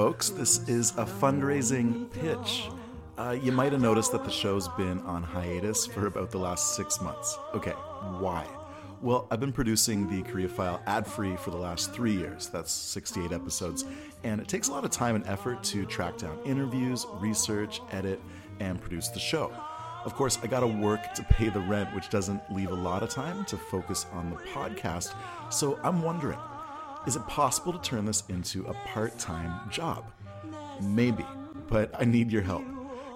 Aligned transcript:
folks. 0.00 0.30
This 0.30 0.66
is 0.66 0.92
a 0.92 1.04
fundraising 1.04 2.10
pitch. 2.10 2.70
Uh, 3.18 3.32
you 3.32 3.52
might 3.52 3.70
have 3.70 3.82
noticed 3.82 4.12
that 4.12 4.24
the 4.24 4.30
show's 4.30 4.66
been 4.66 4.98
on 5.00 5.22
hiatus 5.22 5.84
for 5.84 6.06
about 6.06 6.30
the 6.30 6.38
last 6.38 6.74
six 6.74 7.02
months. 7.02 7.36
Okay, 7.52 7.72
why? 8.18 8.46
Well, 9.02 9.26
I've 9.30 9.40
been 9.40 9.52
producing 9.52 10.08
the 10.08 10.22
Korea 10.22 10.48
File 10.48 10.80
ad 10.86 11.06
free 11.06 11.36
for 11.36 11.50
the 11.50 11.58
last 11.58 11.92
three 11.92 12.14
years. 12.14 12.48
That's 12.48 12.72
68 12.72 13.30
episodes. 13.30 13.84
And 14.24 14.40
it 14.40 14.48
takes 14.48 14.68
a 14.68 14.72
lot 14.72 14.86
of 14.86 14.90
time 14.90 15.16
and 15.16 15.26
effort 15.26 15.62
to 15.64 15.84
track 15.84 16.16
down 16.16 16.38
interviews, 16.46 17.06
research, 17.16 17.82
edit, 17.92 18.22
and 18.58 18.80
produce 18.80 19.08
the 19.08 19.20
show. 19.20 19.52
Of 20.06 20.14
course, 20.14 20.38
I 20.42 20.46
gotta 20.46 20.66
work 20.66 21.12
to 21.12 21.22
pay 21.24 21.50
the 21.50 21.60
rent, 21.60 21.94
which 21.94 22.08
doesn't 22.08 22.40
leave 22.50 22.70
a 22.70 22.74
lot 22.88 23.02
of 23.02 23.10
time 23.10 23.44
to 23.44 23.58
focus 23.58 24.06
on 24.12 24.30
the 24.30 24.36
podcast. 24.36 25.14
So 25.50 25.78
I'm 25.82 26.00
wondering 26.00 26.38
is 27.06 27.16
it 27.16 27.26
possible 27.26 27.72
to 27.72 27.80
turn 27.80 28.04
this 28.04 28.24
into 28.28 28.64
a 28.66 28.74
part 28.88 29.18
time 29.18 29.68
job? 29.70 30.04
Maybe, 30.82 31.24
but 31.68 31.90
I 31.98 32.04
need 32.04 32.30
your 32.30 32.42
help. 32.42 32.64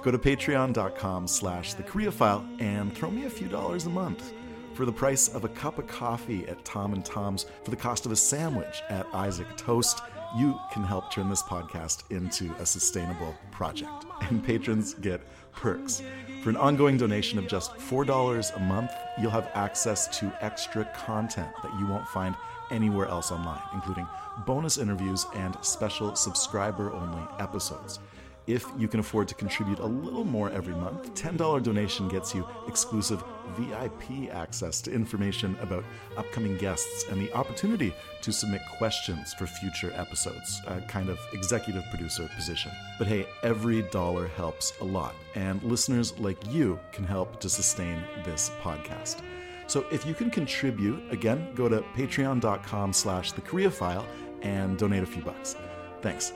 Go 0.03 0.11
to 0.11 0.19
patreon.com 0.19 1.27
slash 1.27 1.75
the 1.75 1.83
Korea 1.83 2.13
File 2.13 2.47
and 2.59 2.95
throw 2.95 3.11
me 3.11 3.25
a 3.25 3.31
few 3.31 3.49
dollars 3.49 3.87
a 3.87 3.91
month. 3.91 4.33
For 4.75 4.85
the 4.85 4.93
price 4.93 5.29
of 5.29 5.45
a 5.45 5.49
cup 5.49 5.79
of 5.79 5.87
coffee 5.87 6.47
at 6.49 6.65
Tom 6.65 6.95
and 6.95 7.05
Tom's, 7.05 7.47
for 7.63 7.71
the 7.71 7.77
cost 7.77 8.07
of 8.07 8.13
a 8.13 8.17
sandwich 8.17 8.83
at 8.89 9.07
Isaac 9.13 9.47
Toast, 9.57 10.03
you 10.37 10.59
can 10.73 10.83
help 10.83 11.13
turn 11.13 11.29
this 11.29 11.43
podcast 11.43 12.11
into 12.11 12.53
a 12.59 12.67
sustainable 12.67 13.35
project. 13.51 14.05
And 14.23 14.45
patrons 14.45 14.95
get 14.95 15.21
perks. 15.53 16.03
For 16.43 16.51
an 16.51 16.57
ongoing 16.57 16.97
donation 16.97 17.39
of 17.39 17.47
just 17.47 17.75
$4 17.75 18.57
a 18.57 18.61
month, 18.61 18.91
you'll 19.21 19.31
have 19.31 19.51
access 19.55 20.19
to 20.19 20.33
extra 20.41 20.85
content 20.95 21.51
that 21.63 21.79
you 21.79 21.87
won't 21.87 22.09
find 22.09 22.35
anywhere 22.71 23.07
else 23.07 23.31
online, 23.31 23.63
including 23.73 24.07
bonus 24.47 24.79
interviews 24.79 25.27
and 25.35 25.57
special 25.63 26.15
subscriber 26.17 26.93
only 26.93 27.23
episodes. 27.39 28.01
If 28.47 28.67
you 28.77 28.89
can 28.89 29.01
afford 29.01 29.29
to 29.29 29.35
contribute 29.35 29.79
a 29.79 29.87
little 29.87 30.25
more 30.25 30.51
every 30.51 30.75
month, 30.75 31.15
$10 31.15 31.63
donation 31.63 32.09
gets 32.09 32.35
you 32.35 32.47
exclusive 32.69 33.25
VIP 33.57 34.31
access 34.31 34.83
to 34.83 34.93
information 34.93 35.57
about 35.63 35.83
upcoming 36.19 36.59
guests 36.59 37.07
and 37.11 37.19
the 37.19 37.33
opportunity 37.33 37.95
to 38.21 38.33
submit 38.33 38.61
questions 38.77 39.33
for 39.33 39.47
future 39.47 39.93
episodes, 39.95 40.61
a 40.67 40.81
kind 40.83 41.09
of 41.09 41.19
executive 41.33 41.85
producer 41.89 42.29
position. 42.37 42.71
But 42.99 43.07
hey, 43.07 43.27
every 43.43 43.83
dollar 43.83 44.29
helps 44.29 44.75
a 44.83 44.85
lot, 44.85 45.15
and 45.35 45.63
listeners 45.63 46.19
like 46.19 46.39
you 46.53 46.79
can 46.93 47.05
help 47.05 47.41
to 47.41 47.49
sustain 47.49 48.03
this 48.25 48.51
podcast. 48.61 49.23
So 49.67 49.87
if 49.91 50.05
you 50.05 50.13
can 50.13 50.31
contribute, 50.31 51.11
again, 51.11 51.55
go 51.55 51.71
to 51.71 51.81
patreon.com 51.97 52.93
slash 52.93 53.33
the 53.33 53.41
Korea 53.41 53.71
File 53.71 54.07
and 54.43 54.77
donate 54.77 55.03
a 55.03 55.07
few 55.07 55.23
bucks. 55.23 55.57
Thanks. 56.03 56.35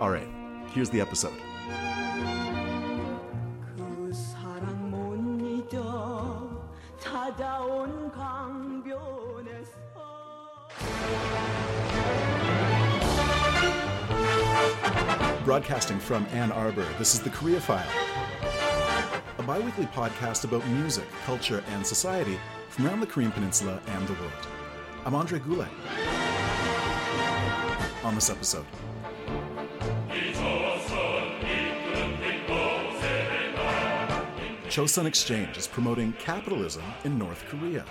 All 0.00 0.10
right, 0.10 0.28
Here's 0.72 0.90
the 0.90 1.00
episode. 1.00 1.32
Broadcasting 15.44 15.98
from 15.98 16.26
Ann 16.26 16.52
Arbor, 16.52 16.86
this 16.98 17.14
is 17.14 17.20
the 17.20 17.30
Korea 17.30 17.58
File, 17.58 17.88
a 19.38 19.42
bi 19.42 19.58
weekly 19.58 19.86
podcast 19.86 20.44
about 20.44 20.66
music, 20.68 21.06
culture, 21.24 21.64
and 21.68 21.86
society 21.86 22.38
from 22.68 22.86
around 22.86 23.00
the 23.00 23.06
Korean 23.06 23.32
Peninsula 23.32 23.80
and 23.86 24.06
the 24.06 24.12
world. 24.12 24.32
I'm 25.06 25.14
Andre 25.14 25.38
Goulet. 25.38 25.70
On 28.04 28.14
this 28.14 28.28
episode, 28.28 28.66
Chosun 34.68 35.06
Exchange 35.06 35.56
is 35.56 35.66
promoting 35.66 36.12
capitalism 36.18 36.84
in 37.04 37.18
North 37.18 37.42
Korea. 37.48 37.86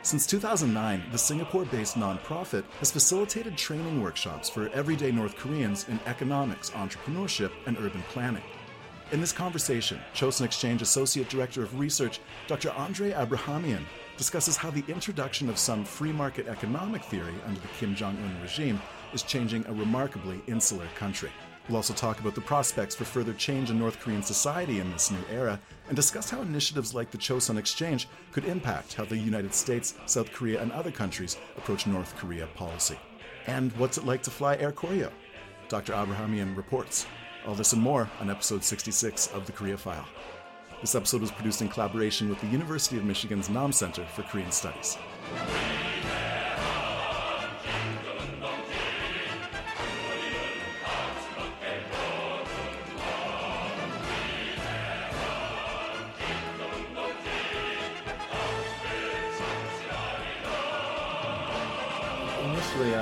Since 0.00 0.26
2009, 0.26 1.02
the 1.12 1.18
Singapore 1.18 1.66
based 1.66 1.96
nonprofit 1.96 2.64
has 2.78 2.90
facilitated 2.90 3.58
training 3.58 4.02
workshops 4.02 4.48
for 4.48 4.70
everyday 4.70 5.12
North 5.12 5.36
Koreans 5.36 5.86
in 5.90 6.00
economics, 6.06 6.70
entrepreneurship, 6.70 7.52
and 7.66 7.76
urban 7.76 8.02
planning. 8.08 8.42
In 9.12 9.20
this 9.20 9.30
conversation, 9.30 10.00
Chosun 10.14 10.46
Exchange 10.46 10.80
Associate 10.80 11.28
Director 11.28 11.62
of 11.62 11.78
Research, 11.78 12.18
Dr. 12.46 12.70
Andray 12.70 13.14
Abrahamian, 13.14 13.84
discusses 14.16 14.56
how 14.56 14.70
the 14.70 14.84
introduction 14.88 15.50
of 15.50 15.58
some 15.58 15.84
free 15.84 16.12
market 16.12 16.48
economic 16.48 17.04
theory 17.04 17.34
under 17.46 17.60
the 17.60 17.68
Kim 17.78 17.94
Jong 17.94 18.16
un 18.16 18.40
regime 18.40 18.80
is 19.12 19.22
changing 19.22 19.66
a 19.66 19.72
remarkably 19.74 20.40
insular 20.46 20.86
country. 20.94 21.30
We'll 21.68 21.76
also 21.76 21.94
talk 21.94 22.18
about 22.18 22.34
the 22.34 22.40
prospects 22.40 22.94
for 22.94 23.04
further 23.04 23.32
change 23.34 23.70
in 23.70 23.78
North 23.78 24.00
Korean 24.00 24.22
society 24.22 24.80
in 24.80 24.90
this 24.90 25.10
new 25.10 25.24
era 25.30 25.60
and 25.88 25.94
discuss 25.94 26.28
how 26.28 26.42
initiatives 26.42 26.94
like 26.94 27.10
the 27.10 27.18
Chosun 27.18 27.56
Exchange 27.56 28.08
could 28.32 28.44
impact 28.44 28.94
how 28.94 29.04
the 29.04 29.16
United 29.16 29.54
States, 29.54 29.94
South 30.06 30.32
Korea, 30.32 30.60
and 30.60 30.72
other 30.72 30.90
countries 30.90 31.36
approach 31.56 31.86
North 31.86 32.16
Korea 32.16 32.48
policy. 32.48 32.98
And 33.46 33.72
what's 33.74 33.96
it 33.96 34.04
like 34.04 34.22
to 34.24 34.30
fly 34.30 34.56
Air 34.56 34.72
Koryo? 34.72 35.10
Dr. 35.68 35.94
Abrahamian 35.94 36.54
reports. 36.56 37.06
All 37.46 37.54
this 37.54 37.72
and 37.72 37.82
more 37.82 38.08
on 38.20 38.28
episode 38.28 38.64
66 38.64 39.28
of 39.28 39.46
the 39.46 39.52
Korea 39.52 39.76
File. 39.76 40.06
This 40.80 40.96
episode 40.96 41.20
was 41.20 41.30
produced 41.30 41.62
in 41.62 41.68
collaboration 41.68 42.28
with 42.28 42.40
the 42.40 42.48
University 42.48 42.98
of 42.98 43.04
Michigan's 43.04 43.48
Nam 43.48 43.70
Center 43.70 44.04
for 44.04 44.22
Korean 44.22 44.50
Studies. 44.50 44.98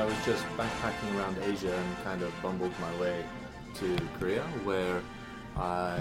I 0.01 0.05
was 0.07 0.17
just 0.25 0.43
backpacking 0.57 1.15
around 1.19 1.37
Asia 1.43 1.77
and 1.77 2.05
kind 2.05 2.23
of 2.23 2.33
bumbled 2.43 2.73
my 2.81 3.01
way 3.03 3.23
to 3.75 3.99
Korea, 4.19 4.43
where 4.65 5.03
I 5.59 6.01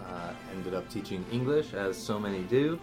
uh, 0.00 0.32
ended 0.54 0.74
up 0.74 0.88
teaching 0.88 1.24
English, 1.32 1.74
as 1.74 1.96
so 1.96 2.20
many 2.20 2.42
do, 2.42 2.78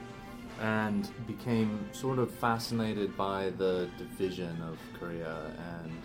and 0.59 1.09
became 1.27 1.87
sort 1.93 2.19
of 2.19 2.29
fascinated 2.29 3.15
by 3.15 3.51
the 3.51 3.87
division 3.97 4.61
of 4.63 4.77
Korea. 4.99 5.55
And 5.81 6.01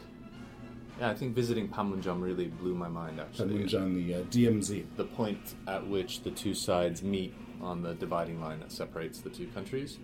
yeah, 1.00 1.10
I 1.10 1.14
think 1.14 1.34
visiting 1.34 1.68
Panmunjom 1.68 2.22
really 2.22 2.46
blew 2.46 2.76
my 2.76 2.88
mind, 2.88 3.18
actually. 3.18 3.64
Panmunjom, 3.64 4.06
the 4.06 4.14
uh, 4.14 4.18
DMZ. 4.26 4.84
The 4.96 5.04
point 5.04 5.56
at 5.66 5.84
which 5.84 6.22
the 6.22 6.30
two 6.30 6.54
sides 6.54 7.02
meet 7.02 7.34
on 7.60 7.82
the 7.82 7.94
dividing 7.94 8.40
line 8.40 8.60
that 8.60 8.70
separates 8.70 9.18
the 9.18 9.30
two 9.30 9.48
countries. 9.48 9.98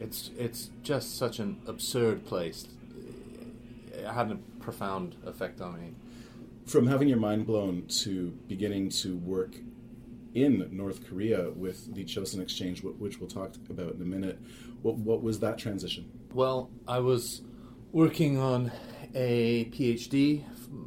It's 0.00 0.30
it's 0.36 0.70
just 0.82 1.16
such 1.16 1.38
an 1.38 1.60
absurd 1.68 2.26
place. 2.26 2.66
Had 4.12 4.30
a 4.30 4.36
profound 4.60 5.16
effect 5.24 5.60
on 5.60 5.80
me. 5.80 5.94
From 6.66 6.86
having 6.86 7.08
your 7.08 7.18
mind 7.18 7.46
blown 7.46 7.86
to 8.02 8.30
beginning 8.46 8.90
to 8.90 9.16
work 9.16 9.56
in 10.34 10.68
North 10.70 11.08
Korea 11.08 11.50
with 11.50 11.94
the 11.94 12.04
Chosun 12.04 12.40
Exchange, 12.40 12.82
which 12.82 13.18
we'll 13.18 13.28
talk 13.28 13.54
about 13.68 13.94
in 13.94 14.02
a 14.02 14.04
minute, 14.04 14.38
what, 14.82 14.96
what 14.96 15.22
was 15.22 15.40
that 15.40 15.58
transition? 15.58 16.10
Well, 16.32 16.70
I 16.86 17.00
was 17.00 17.42
working 17.92 18.38
on 18.38 18.70
a 19.14 19.64
PhD, 19.66 20.44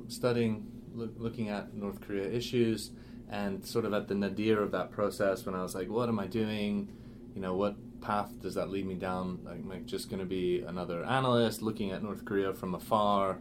studying, 0.08 0.72
loo- 0.94 1.14
looking 1.18 1.50
at 1.50 1.74
North 1.74 2.00
Korea 2.02 2.30
issues, 2.30 2.92
and 3.30 3.66
sort 3.66 3.86
of 3.86 3.94
at 3.94 4.08
the 4.08 4.16
nadir 4.16 4.62
of 4.62 4.72
that 4.72 4.92
process 4.92 5.46
when 5.46 5.56
I 5.56 5.64
was 5.64 5.76
like, 5.76 5.90
what 5.90 6.08
am 6.08 6.20
I 6.20 6.28
doing? 6.28 6.90
You 7.36 7.42
know, 7.42 7.56
what 7.56 7.76
path 8.04 8.30
does 8.42 8.54
that 8.56 8.70
lead 8.70 8.86
me 8.86 8.96
down? 8.96 9.40
Like, 9.44 9.60
am 9.60 9.72
I 9.72 9.78
just 9.80 10.10
going 10.10 10.20
to 10.20 10.26
be 10.26 10.62
another 10.62 11.04
analyst 11.06 11.62
looking 11.62 11.92
at 11.92 12.04
North 12.04 12.26
Korea 12.26 12.54
from 12.54 12.76
afar? 12.76 13.40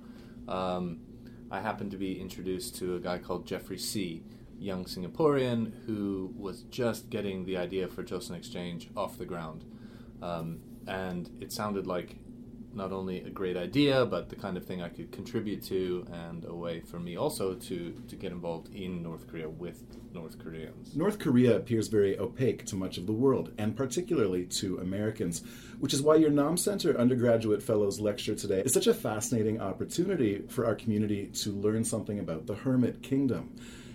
Um, 0.48 1.00
I 1.50 1.60
happened 1.60 1.90
to 1.90 1.98
be 1.98 2.18
introduced 2.20 2.76
to 2.76 2.96
a 2.96 3.00
guy 3.00 3.18
called 3.18 3.46
Geoffrey 3.46 3.78
See., 3.78 4.22
young 4.58 4.84
Singaporean 4.84 5.72
who 5.86 6.32
was 6.36 6.62
just 6.62 7.10
getting 7.10 7.44
the 7.44 7.56
idea 7.56 7.88
for 7.88 8.04
Joseon 8.04 8.36
Exchange 8.36 8.88
off 8.96 9.18
the 9.18 9.26
ground. 9.26 9.64
Um, 10.22 10.60
and 10.86 11.28
it 11.40 11.52
sounded 11.52 11.86
like 11.86 12.16
not 12.74 12.92
only 12.92 13.22
a 13.22 13.30
great 13.30 13.56
idea, 13.56 14.04
but 14.06 14.28
the 14.28 14.36
kind 14.36 14.56
of 14.56 14.64
thing 14.64 14.82
I 14.82 14.88
could 14.88 15.12
contribute 15.12 15.62
to, 15.64 16.06
and 16.12 16.44
a 16.44 16.54
way 16.54 16.80
for 16.80 16.98
me 16.98 17.16
also 17.16 17.54
to, 17.54 18.02
to 18.08 18.16
get 18.16 18.32
involved 18.32 18.74
in 18.74 19.02
North 19.02 19.26
Korea 19.28 19.48
with 19.48 19.82
North 20.12 20.38
Koreans. 20.38 20.94
North 20.94 21.18
Korea 21.18 21.56
appears 21.56 21.88
very 21.88 22.18
opaque 22.18 22.66
to 22.66 22.76
much 22.76 22.98
of 22.98 23.06
the 23.06 23.12
world, 23.12 23.52
and 23.58 23.76
particularly 23.76 24.44
to 24.46 24.78
Americans, 24.78 25.42
which 25.80 25.94
is 25.94 26.02
why 26.02 26.16
your 26.16 26.30
Nam 26.30 26.56
Center 26.56 26.98
undergraduate 26.98 27.62
fellows 27.62 28.00
lecture 28.00 28.34
today 28.34 28.60
is 28.60 28.72
such 28.72 28.86
a 28.86 28.94
fascinating 28.94 29.60
opportunity 29.60 30.42
for 30.48 30.66
our 30.66 30.74
community 30.74 31.26
to 31.26 31.50
learn 31.50 31.84
something 31.84 32.18
about 32.18 32.46
the 32.46 32.54
Hermit 32.54 33.02
Kingdom. 33.02 33.54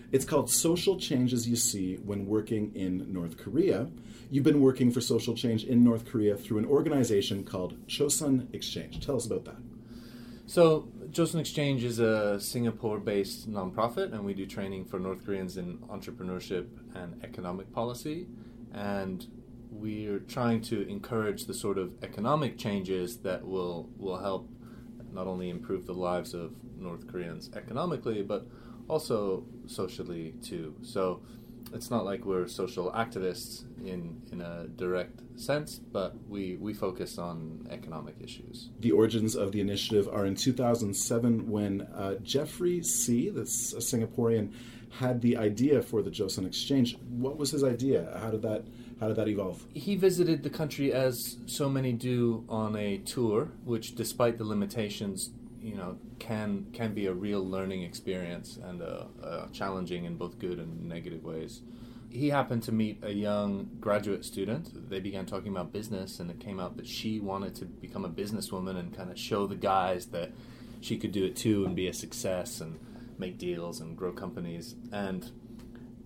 It's 0.09 0.23
called 0.23 0.49
Social 0.49 0.97
Changes 0.97 1.49
You 1.49 1.57
See 1.57 1.95
When 1.97 2.27
Working 2.27 2.71
in 2.73 3.11
North 3.11 3.37
Korea. 3.37 3.89
You've 4.31 4.45
been 4.45 4.61
working 4.61 4.89
for 4.89 5.01
social 5.01 5.35
change 5.35 5.65
in 5.65 5.83
North 5.83 6.05
Korea 6.05 6.37
through 6.37 6.59
an 6.59 6.65
organization 6.65 7.43
called 7.43 7.85
Chosun 7.87 8.53
Exchange. 8.53 9.05
Tell 9.05 9.17
us 9.17 9.25
about 9.25 9.43
that. 9.43 9.57
So, 10.45 10.87
Chosun 11.09 11.41
Exchange 11.41 11.83
is 11.83 11.99
a 11.99 12.39
Singapore 12.39 12.99
based 12.99 13.51
nonprofit, 13.51 14.13
and 14.13 14.23
we 14.23 14.33
do 14.33 14.45
training 14.45 14.85
for 14.85 14.97
North 14.97 15.25
Koreans 15.25 15.57
in 15.57 15.79
entrepreneurship 15.89 16.67
and 16.95 17.21
economic 17.25 17.73
policy. 17.73 18.27
And 18.73 19.27
we're 19.71 20.19
trying 20.19 20.61
to 20.61 20.87
encourage 20.87 21.47
the 21.47 21.53
sort 21.53 21.77
of 21.77 21.91
economic 22.01 22.57
changes 22.57 23.17
that 23.19 23.45
will, 23.45 23.89
will 23.97 24.19
help 24.19 24.49
not 25.11 25.27
only 25.27 25.49
improve 25.49 25.85
the 25.85 25.93
lives 25.93 26.33
of 26.33 26.53
North 26.77 27.07
Koreans 27.07 27.49
economically, 27.53 28.21
but 28.21 28.47
also 28.87 29.45
socially 29.65 30.33
too. 30.41 30.75
So, 30.81 31.21
it's 31.73 31.91
not 31.91 32.05
like 32.05 32.25
we're 32.25 32.47
social 32.47 32.91
activists 32.91 33.63
in 33.85 34.21
in 34.31 34.41
a 34.41 34.67
direct 34.75 35.21
sense, 35.39 35.79
but 35.79 36.15
we 36.27 36.55
we 36.55 36.73
focus 36.73 37.17
on 37.17 37.67
economic 37.69 38.15
issues. 38.21 38.69
The 38.79 38.91
origins 38.91 39.35
of 39.35 39.51
the 39.51 39.61
initiative 39.61 40.07
are 40.07 40.25
in 40.25 40.35
2007 40.35 41.49
when 41.49 41.81
uh, 41.81 42.15
Geoffrey 42.23 42.83
See, 42.83 43.29
this 43.29 43.73
a 43.73 43.77
Singaporean, 43.77 44.53
had 44.89 45.21
the 45.21 45.37
idea 45.37 45.81
for 45.81 46.01
the 46.01 46.09
Joseon 46.09 46.47
Exchange. 46.47 46.97
What 47.09 47.37
was 47.37 47.51
his 47.51 47.63
idea? 47.63 48.17
How 48.21 48.31
did 48.31 48.41
that 48.43 48.65
how 48.99 49.07
did 49.07 49.17
that 49.17 49.27
evolve? 49.27 49.63
He 49.73 49.95
visited 49.95 50.41
the 50.41 50.49
country 50.49 50.91
as 50.91 51.37
so 51.45 51.69
many 51.69 51.93
do 51.93 52.45
on 52.49 52.75
a 52.75 52.97
tour, 52.99 53.51
which, 53.63 53.95
despite 53.95 54.39
the 54.39 54.43
limitations, 54.43 55.29
you 55.67 55.75
know 55.75 55.97
can 56.17 56.65
can 56.71 56.93
be 56.93 57.07
a 57.07 57.13
real 57.13 57.45
learning 57.45 57.83
experience 57.83 58.57
and 58.63 58.81
uh, 58.81 59.03
uh, 59.21 59.47
challenging 59.49 60.05
in 60.05 60.15
both 60.15 60.39
good 60.39 60.59
and 60.59 60.87
negative 60.87 61.23
ways. 61.23 61.61
He 62.09 62.29
happened 62.29 62.63
to 62.63 62.71
meet 62.71 63.03
a 63.03 63.11
young 63.11 63.69
graduate 63.81 64.23
student. 64.23 64.89
They 64.89 65.01
began 65.01 65.25
talking 65.25 65.51
about 65.51 65.73
business, 65.73 66.21
and 66.21 66.31
it 66.31 66.39
came 66.39 66.57
out 66.57 66.77
that 66.77 66.87
she 66.87 67.19
wanted 67.19 67.53
to 67.55 67.65
become 67.65 68.05
a 68.05 68.09
businesswoman 68.09 68.79
and 68.79 68.95
kind 68.95 69.11
of 69.11 69.19
show 69.19 69.45
the 69.45 69.57
guys 69.57 70.05
that 70.07 70.31
she 70.79 70.97
could 70.97 71.11
do 71.11 71.25
it 71.25 71.35
too 71.35 71.65
and 71.65 71.75
be 71.75 71.87
a 71.87 71.93
success 71.93 72.61
and 72.61 72.79
make 73.17 73.37
deals 73.37 73.81
and 73.81 73.97
grow 73.97 74.13
companies. 74.13 74.75
And 74.93 75.29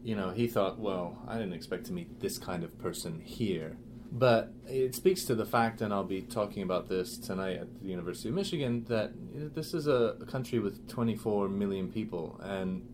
you 0.04 0.16
know, 0.16 0.32
he 0.32 0.48
thought, 0.48 0.80
well, 0.80 1.20
I 1.28 1.38
didn't 1.38 1.54
expect 1.54 1.86
to 1.86 1.94
meet 1.94 2.20
this 2.20 2.40
kind 2.40 2.64
of 2.64 2.80
person 2.80 3.22
here. 3.24 3.78
But 4.12 4.52
it 4.68 4.94
speaks 4.94 5.24
to 5.26 5.36
the 5.36 5.46
fact, 5.46 5.80
and 5.80 5.94
I'll 5.94 6.04
be 6.04 6.22
talking 6.22 6.64
about 6.64 6.90
this 6.90 7.18
tonight 7.18 7.58
at 7.58 7.82
the 7.82 7.88
University 7.88 8.28
of 8.28 8.36
Michigan, 8.36 8.84
that 8.90 9.14
this 9.56 9.74
is 9.74 9.88
a, 9.88 10.18
country 10.30 10.60
with 10.60 10.90
24 10.90 11.48
million 11.48 11.90
people. 11.90 12.40
And 12.44 12.86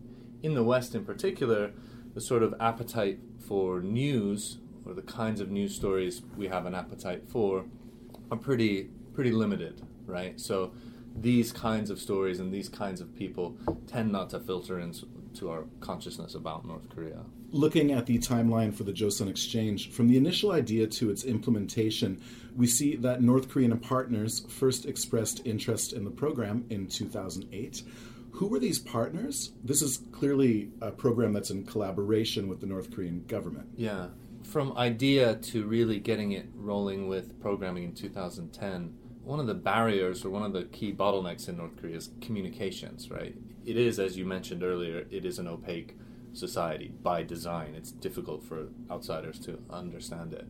in 0.44 0.54
the 0.54 0.62
West, 0.62 0.94
in 0.94 1.04
particular, 1.04 1.72
the 2.14 2.20
sort 2.20 2.44
of 2.44 2.54
appetite 2.60 3.18
for 3.40 3.80
news, 3.80 4.58
or 4.86 4.94
the 4.94 5.02
kinds 5.02 5.40
of 5.40 5.50
news 5.50 5.74
stories 5.74 6.22
we 6.36 6.46
have 6.46 6.66
an 6.66 6.74
appetite 6.74 7.28
for, 7.28 7.64
are 8.30 8.38
pretty, 8.38 8.90
pretty 9.12 9.32
limited, 9.32 9.82
right? 10.06 10.40
So 10.40 10.72
these 11.16 11.50
kinds 11.50 11.90
of 11.90 11.98
stories 11.98 12.38
and 12.38 12.52
these 12.52 12.68
kinds 12.68 13.00
of 13.00 13.12
people 13.16 13.56
tend 13.88 14.12
not 14.12 14.30
to 14.30 14.38
filter 14.38 14.78
into 14.78 15.50
our 15.50 15.64
consciousness 15.80 16.36
about 16.36 16.64
North 16.64 16.88
Korea 16.88 17.24
looking 17.50 17.92
at 17.92 18.06
the 18.06 18.18
timeline 18.18 18.74
for 18.74 18.84
the 18.84 18.92
Joseon 18.92 19.28
Exchange, 19.28 19.90
from 19.90 20.08
the 20.08 20.16
initial 20.16 20.52
idea 20.52 20.86
to 20.86 21.10
its 21.10 21.24
implementation, 21.24 22.20
we 22.56 22.66
see 22.66 22.96
that 22.96 23.22
North 23.22 23.48
Korean 23.48 23.76
partners 23.78 24.44
first 24.48 24.86
expressed 24.86 25.46
interest 25.46 25.92
in 25.92 26.04
the 26.04 26.10
program 26.10 26.64
in 26.70 26.86
2008. 26.88 27.82
Who 28.32 28.46
were 28.46 28.58
these 28.58 28.78
partners? 28.78 29.52
This 29.64 29.82
is 29.82 30.00
clearly 30.12 30.70
a 30.80 30.90
program 30.90 31.32
that's 31.32 31.50
in 31.50 31.64
collaboration 31.64 32.48
with 32.48 32.60
the 32.60 32.66
North 32.66 32.94
Korean 32.94 33.24
government. 33.26 33.68
Yeah. 33.76 34.08
From 34.44 34.76
idea 34.76 35.36
to 35.36 35.66
really 35.66 35.98
getting 35.98 36.32
it 36.32 36.46
rolling 36.54 37.08
with 37.08 37.40
programming 37.40 37.84
in 37.84 37.94
2010, 37.94 38.94
one 39.24 39.40
of 39.40 39.46
the 39.46 39.54
barriers 39.54 40.24
or 40.24 40.30
one 40.30 40.42
of 40.42 40.52
the 40.52 40.64
key 40.64 40.92
bottlenecks 40.92 41.48
in 41.48 41.56
North 41.56 41.76
Korea 41.76 41.96
is 41.96 42.10
communications, 42.20 43.10
right? 43.10 43.34
It 43.66 43.76
is, 43.76 43.98
as 43.98 44.16
you 44.16 44.24
mentioned 44.24 44.62
earlier, 44.62 45.06
it 45.10 45.24
is 45.24 45.38
an 45.38 45.48
opaque 45.48 45.96
society 46.38 46.92
by 47.02 47.22
design. 47.22 47.74
It's 47.74 47.90
difficult 47.90 48.44
for 48.44 48.68
outsiders 48.90 49.38
to 49.40 49.58
understand 49.70 50.32
it. 50.32 50.46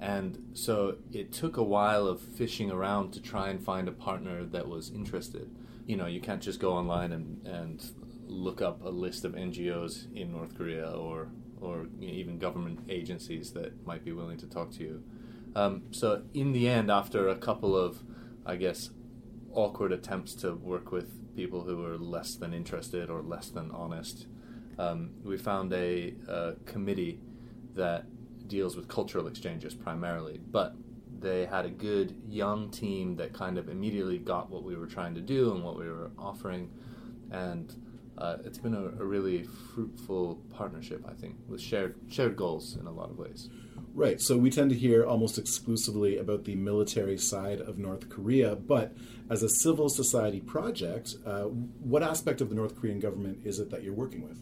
And 0.00 0.50
so 0.54 0.96
it 1.12 1.32
took 1.32 1.56
a 1.56 1.62
while 1.62 2.06
of 2.06 2.20
fishing 2.20 2.70
around 2.70 3.12
to 3.12 3.20
try 3.20 3.50
and 3.50 3.62
find 3.62 3.86
a 3.86 3.92
partner 3.92 4.44
that 4.44 4.66
was 4.66 4.90
interested. 4.90 5.50
You 5.86 5.96
know, 5.96 6.06
you 6.06 6.20
can't 6.20 6.42
just 6.42 6.58
go 6.58 6.72
online 6.72 7.12
and, 7.12 7.46
and 7.46 7.84
look 8.26 8.62
up 8.62 8.82
a 8.82 8.88
list 8.88 9.24
of 9.24 9.32
NGOs 9.32 10.12
in 10.14 10.32
North 10.32 10.56
Korea 10.56 10.90
or, 10.90 11.28
or 11.60 11.86
even 12.00 12.38
government 12.38 12.80
agencies 12.88 13.52
that 13.52 13.86
might 13.86 14.04
be 14.04 14.12
willing 14.12 14.38
to 14.38 14.46
talk 14.46 14.70
to 14.72 14.82
you. 14.82 15.02
Um, 15.54 15.82
so, 15.90 16.22
in 16.32 16.52
the 16.52 16.68
end, 16.68 16.90
after 16.90 17.28
a 17.28 17.34
couple 17.34 17.76
of, 17.76 18.02
I 18.46 18.54
guess, 18.56 18.90
awkward 19.52 19.92
attempts 19.92 20.34
to 20.36 20.54
work 20.54 20.92
with 20.92 21.34
people 21.34 21.62
who 21.64 21.76
were 21.76 21.98
less 21.98 22.36
than 22.36 22.54
interested 22.54 23.10
or 23.10 23.20
less 23.20 23.48
than 23.48 23.70
honest, 23.72 24.26
um, 24.80 25.10
we 25.22 25.36
found 25.36 25.72
a, 25.74 26.14
a, 26.26 26.54
committee 26.64 27.20
that 27.74 28.06
deals 28.48 28.76
with 28.76 28.88
cultural 28.88 29.26
exchanges 29.26 29.74
primarily, 29.74 30.40
but 30.50 30.74
they 31.18 31.44
had 31.44 31.66
a 31.66 31.70
good 31.70 32.16
young 32.26 32.70
team 32.70 33.16
that 33.16 33.34
kind 33.34 33.58
of 33.58 33.68
immediately 33.68 34.16
got 34.16 34.48
what 34.48 34.62
we 34.62 34.74
were 34.74 34.86
trying 34.86 35.14
to 35.14 35.20
do 35.20 35.52
and 35.52 35.62
what 35.62 35.78
we 35.78 35.86
were 35.86 36.10
offering, 36.18 36.70
and 37.30 37.74
uh, 38.16 38.38
it's 38.44 38.56
been 38.56 38.74
a, 38.74 38.84
a, 39.02 39.04
really 39.04 39.44
fruitful 39.74 40.40
partnership, 40.50 41.04
I 41.06 41.12
think, 41.12 41.36
with 41.46 41.60
shared 41.60 41.96
shared 42.10 42.36
goals 42.36 42.76
in 42.80 42.86
a 42.86 42.92
lot 42.92 43.10
of 43.10 43.18
ways. 43.18 43.50
Right. 43.92 44.20
So 44.20 44.36
we 44.36 44.50
tend 44.50 44.70
to 44.70 44.76
hear 44.76 45.04
almost 45.04 45.36
exclusively 45.36 46.16
about 46.16 46.44
the 46.44 46.54
military 46.54 47.18
side 47.18 47.60
of 47.60 47.76
North 47.76 48.08
Korea, 48.08 48.54
but 48.54 48.94
as 49.28 49.42
a 49.42 49.48
civil 49.48 49.88
society 49.88 50.40
project, 50.40 51.16
uh, 51.26 51.44
what 51.44 52.02
aspect 52.02 52.40
of 52.40 52.48
the 52.50 52.54
North 52.54 52.80
Korean 52.80 53.00
government 53.00 53.40
is 53.44 53.58
it 53.58 53.70
that 53.70 53.82
you're 53.82 53.94
working 53.94 54.22
with? 54.22 54.38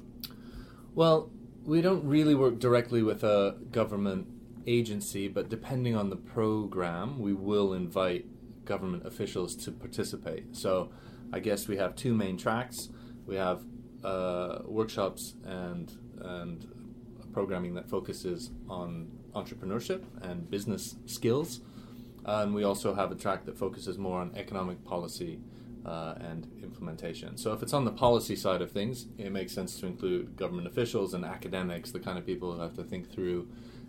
Well, 0.99 1.31
we 1.65 1.81
don't 1.81 2.05
really 2.05 2.35
work 2.35 2.59
directly 2.59 3.05
with 3.05 3.23
a 3.23 3.55
government 3.71 4.27
agency, 4.67 5.29
but 5.29 5.49
depending 5.49 5.95
on 5.95 6.11
the 6.11 6.17
program, 6.17 7.21
we 7.21 7.33
will 7.35 7.73
invite 7.73 8.27
government 8.65 9.07
officials 9.07 9.55
to 9.65 9.71
participate. 9.71 10.57
So 10.57 10.91
I 11.33 11.39
guess 11.39 11.69
we 11.69 11.77
have 11.77 11.95
two 11.95 12.15
main 12.15 12.37
tracks. 12.37 12.89
We 13.27 13.37
have 13.37 13.63
uh, 14.03 14.63
workshops 14.65 15.35
and 15.45 15.97
and 16.21 16.67
programming 17.33 17.75
that 17.75 17.89
focuses 17.89 18.51
on 18.69 19.07
entrepreneurship 19.37 20.03
and 20.23 20.51
business 20.51 20.97
skills, 21.07 21.61
and 22.25 22.53
we 22.53 22.65
also 22.65 22.93
have 22.93 23.13
a 23.13 23.15
track 23.15 23.45
that 23.45 23.57
focuses 23.57 23.99
more 23.99 24.21
on 24.21 24.33
economic 24.35 24.85
policy 24.85 25.39
uh, 25.89 26.15
and 26.21 26.47
implementation. 26.63 27.39
So, 27.39 27.55
if 27.55 27.63
it's 27.63 27.73
on 27.73 27.87
the 27.87 27.91
policy 27.91 28.37
side 28.37 28.61
of 28.61 28.71
things, 28.71 29.07
it 29.17 29.33
makes 29.33 29.55
sense 29.55 29.81
to 29.81 29.87
include 29.87 30.37
government 30.37 30.67
officials 30.67 31.15
and 31.15 31.25
academics, 31.25 31.93
the 31.93 31.99
kind 31.99 32.19
of 32.19 32.27
people 32.27 32.53
who 32.53 32.61
have 32.61 32.75
to 32.75 32.85
think 32.85 33.11
through 33.11 33.49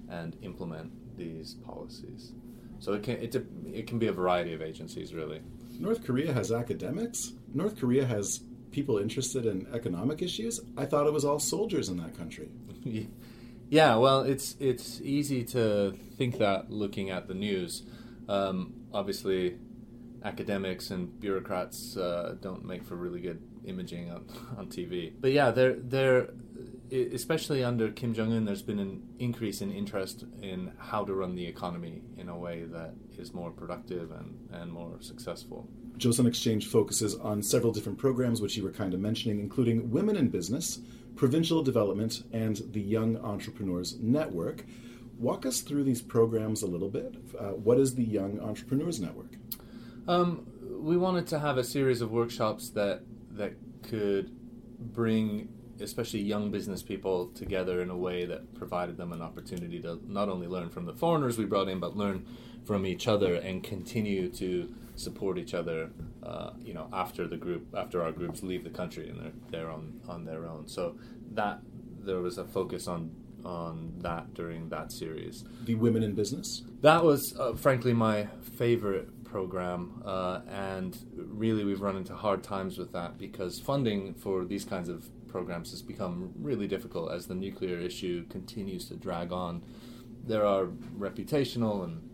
and 0.09 0.37
implement 0.41 1.17
these 1.17 1.55
policies. 1.65 2.31
So, 2.79 2.93
it 2.93 3.03
can, 3.03 3.17
it, 3.17 3.35
it 3.73 3.87
can 3.87 3.99
be 3.99 4.07
a 4.07 4.13
variety 4.13 4.53
of 4.53 4.61
agencies, 4.61 5.13
really. 5.13 5.41
North 5.77 6.05
Korea 6.05 6.31
has 6.31 6.53
academics? 6.53 7.33
North 7.53 7.77
Korea 7.77 8.05
has 8.05 8.41
people 8.71 8.97
interested 8.97 9.45
in 9.45 9.67
economic 9.73 10.21
issues? 10.21 10.61
I 10.77 10.85
thought 10.85 11.05
it 11.05 11.11
was 11.11 11.25
all 11.25 11.39
soldiers 11.39 11.89
in 11.89 11.97
that 11.97 12.17
country. 12.17 12.49
yeah, 13.69 13.95
well, 13.95 14.21
it's, 14.21 14.55
it's 14.61 15.01
easy 15.01 15.43
to 15.45 15.97
think 16.17 16.37
that 16.37 16.71
looking 16.71 17.09
at 17.09 17.27
the 17.27 17.33
news. 17.33 17.83
Um, 18.29 18.85
obviously, 18.93 19.57
academics 20.23 20.91
and 20.91 21.19
bureaucrats 21.19 21.97
uh, 21.97 22.35
don't 22.41 22.65
make 22.65 22.83
for 22.83 22.95
really 22.95 23.21
good 23.21 23.41
imaging 23.65 24.11
on, 24.11 24.25
on 24.57 24.67
TV. 24.67 25.13
But 25.19 25.31
yeah, 25.31 25.51
they're 25.51 25.75
they're 25.75 26.29
especially 26.91 27.63
under 27.63 27.91
Kim 27.91 28.13
Jong 28.13 28.33
Un. 28.33 28.45
There's 28.45 28.61
been 28.61 28.79
an 28.79 29.01
increase 29.19 29.61
in 29.61 29.71
interest 29.71 30.25
in 30.41 30.71
how 30.77 31.05
to 31.05 31.13
run 31.13 31.35
the 31.35 31.45
economy 31.45 32.01
in 32.17 32.29
a 32.29 32.37
way 32.37 32.63
that 32.63 32.93
is 33.17 33.33
more 33.33 33.51
productive 33.51 34.11
and, 34.11 34.47
and 34.51 34.71
more 34.71 34.97
successful. 34.99 35.67
Joseon 35.97 36.27
Exchange 36.27 36.67
focuses 36.67 37.15
on 37.15 37.43
several 37.43 37.73
different 37.73 37.97
programs, 37.97 38.41
which 38.41 38.55
you 38.55 38.63
were 38.63 38.71
kind 38.71 38.93
of 38.93 38.99
mentioning, 38.99 39.39
including 39.39 39.91
Women 39.91 40.15
in 40.15 40.29
Business, 40.29 40.79
Provincial 41.15 41.61
Development, 41.61 42.23
and 42.31 42.61
the 42.71 42.81
Young 42.81 43.17
Entrepreneurs 43.17 43.97
Network. 43.99 44.65
Walk 45.17 45.45
us 45.45 45.59
through 45.59 45.83
these 45.83 46.01
programs 46.01 46.61
a 46.61 46.67
little 46.67 46.89
bit. 46.89 47.15
Uh, 47.37 47.49
what 47.49 47.77
is 47.77 47.95
the 47.95 48.03
Young 48.03 48.39
Entrepreneurs 48.39 49.01
Network? 49.01 49.35
Um, 50.09 50.47
we 50.81 50.97
wanted 50.97 51.27
to 51.27 51.37
have 51.37 51.59
a 51.59 51.63
series 51.63 52.01
of 52.01 52.09
workshops 52.11 52.71
that 52.71 53.03
that 53.33 53.53
could 53.83 54.31
bring 54.79 55.49
especially 55.79 56.21
young 56.21 56.49
business 56.49 56.81
people 56.81 57.27
together 57.27 57.79
in 57.83 57.91
a 57.91 57.95
way 57.95 58.25
that 58.25 58.55
provided 58.55 58.97
them 58.97 59.13
an 59.13 59.21
opportunity 59.21 59.79
to 59.79 60.01
not 60.07 60.27
only 60.27 60.47
learn 60.47 60.69
from 60.71 60.85
the 60.87 60.93
foreigners 60.93 61.37
we 61.37 61.45
brought 61.45 61.69
in, 61.69 61.79
but 61.79 61.95
learn 61.95 62.25
from 62.65 62.87
each 62.87 63.07
other 63.07 63.35
and 63.35 63.63
continue 63.63 64.29
to 64.29 64.73
support 64.95 65.37
each 65.37 65.53
other. 65.53 65.91
Uh, 66.23 66.53
you 66.59 66.73
know, 66.73 66.89
after 66.91 67.27
the 67.27 67.37
group, 67.37 67.67
after 67.77 68.01
our 68.01 68.11
groups 68.11 68.41
leave 68.41 68.63
the 68.63 68.71
country 68.71 69.09
and 69.09 69.19
they're 69.21 69.31
they're 69.51 69.69
on 69.69 70.01
on 70.09 70.25
their 70.25 70.47
own. 70.47 70.67
So 70.67 70.95
that 71.33 71.59
there 71.99 72.19
was 72.19 72.39
a 72.39 72.45
focus 72.45 72.87
on 72.87 73.11
on 73.45 73.93
that 73.99 74.33
during 74.33 74.69
that 74.69 74.91
series. 74.91 75.43
The 75.65 75.75
women 75.75 76.01
in 76.01 76.15
business. 76.15 76.63
That 76.81 77.03
was 77.03 77.37
uh, 77.39 77.53
frankly 77.53 77.93
my 77.93 78.27
favorite 78.57 79.09
program, 79.29 80.01
uh, 80.05 80.41
and 80.49 80.97
really 81.15 81.63
we've 81.63 81.81
run 81.81 81.95
into 81.95 82.15
hard 82.15 82.43
times 82.43 82.77
with 82.77 82.91
that 82.93 83.17
because 83.17 83.59
funding 83.59 84.13
for 84.13 84.45
these 84.45 84.65
kinds 84.65 84.89
of 84.89 85.09
programs 85.27 85.71
has 85.71 85.81
become 85.81 86.31
really 86.35 86.67
difficult 86.67 87.11
as 87.11 87.27
the 87.27 87.35
nuclear 87.35 87.79
issue 87.79 88.25
continues 88.27 88.85
to 88.89 88.95
drag 88.95 89.31
on. 89.31 89.63
There 90.25 90.45
are 90.45 90.65
reputational 90.97 91.83
and 91.83 92.09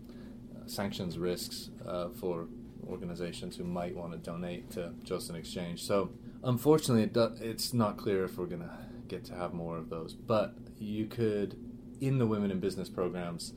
uh, 0.54 0.68
sanctions 0.68 1.18
risks 1.18 1.70
uh, 1.86 2.10
for 2.10 2.46
organizations 2.86 3.56
who 3.56 3.64
might 3.64 3.96
want 3.96 4.12
to 4.12 4.18
donate 4.18 4.70
to 4.70 4.92
Joseon 5.04 5.36
Exchange. 5.36 5.82
So, 5.82 6.10
unfortunately, 6.44 7.04
it 7.04 7.12
do- 7.12 7.34
it's 7.40 7.72
not 7.72 7.96
clear 7.96 8.24
if 8.24 8.38
we're 8.38 8.46
going 8.46 8.62
to 8.62 8.78
get 9.08 9.24
to 9.24 9.34
have 9.34 9.52
more 9.54 9.76
of 9.76 9.90
those. 9.90 10.14
But 10.14 10.54
you 10.78 11.06
could, 11.06 11.56
in 12.00 12.18
the 12.18 12.26
Women 12.26 12.50
in 12.50 12.60
Business 12.60 12.88
programs, 12.88 13.54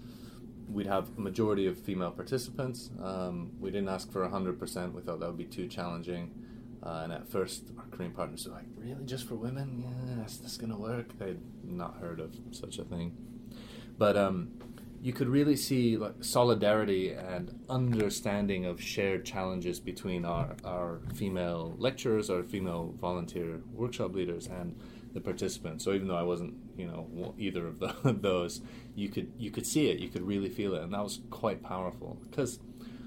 we'd 0.69 0.87
have 0.87 1.09
a 1.17 1.21
majority 1.21 1.67
of 1.67 1.77
female 1.77 2.11
participants. 2.11 2.91
Um, 3.01 3.51
we 3.59 3.71
didn't 3.71 3.89
ask 3.89 4.11
for 4.11 4.27
100%, 4.27 4.93
we 4.93 5.01
thought 5.01 5.19
that 5.19 5.27
would 5.27 5.37
be 5.37 5.45
too 5.45 5.67
challenging. 5.67 6.31
Uh, 6.81 7.01
and 7.03 7.13
at 7.13 7.27
first, 7.27 7.71
our 7.77 7.85
Korean 7.91 8.11
partners 8.11 8.47
were 8.47 8.53
like, 8.53 8.65
really, 8.77 9.03
just 9.05 9.27
for 9.27 9.35
women? 9.35 9.83
Yeah, 9.83 10.25
is 10.25 10.37
this 10.37 10.57
going 10.57 10.71
to 10.71 10.77
work? 10.77 11.17
They'd 11.17 11.41
not 11.63 11.97
heard 11.99 12.19
of 12.19 12.37
such 12.51 12.79
a 12.79 12.85
thing. 12.85 13.17
But 13.97 14.15
um, 14.15 14.51
you 15.01 15.13
could 15.13 15.27
really 15.27 15.55
see 15.55 15.97
like 15.97 16.23
solidarity 16.23 17.11
and 17.11 17.59
understanding 17.69 18.65
of 18.65 18.81
shared 18.81 19.25
challenges 19.25 19.79
between 19.79 20.25
our, 20.25 20.55
our 20.63 21.01
female 21.15 21.75
lecturers, 21.77 22.29
our 22.29 22.43
female 22.43 22.93
volunteer 22.99 23.61
workshop 23.73 24.13
leaders, 24.13 24.47
and 24.47 24.75
the 25.13 25.21
participants. 25.21 25.83
So 25.83 25.93
even 25.93 26.07
though 26.07 26.17
I 26.17 26.23
wasn't, 26.23 26.53
you 26.79 26.87
know, 26.87 27.35
either 27.37 27.67
of 27.67 27.79
the, 27.79 27.93
those, 28.21 28.61
you 28.95 29.09
could 29.09 29.33
you 29.37 29.51
could 29.51 29.67
see 29.67 29.89
it, 29.89 29.99
you 29.99 30.09
could 30.09 30.25
really 30.25 30.49
feel 30.49 30.73
it, 30.73 30.81
and 30.81 30.93
that 30.93 31.03
was 31.03 31.19
quite 31.29 31.61
powerful 31.61 32.17
because 32.29 32.59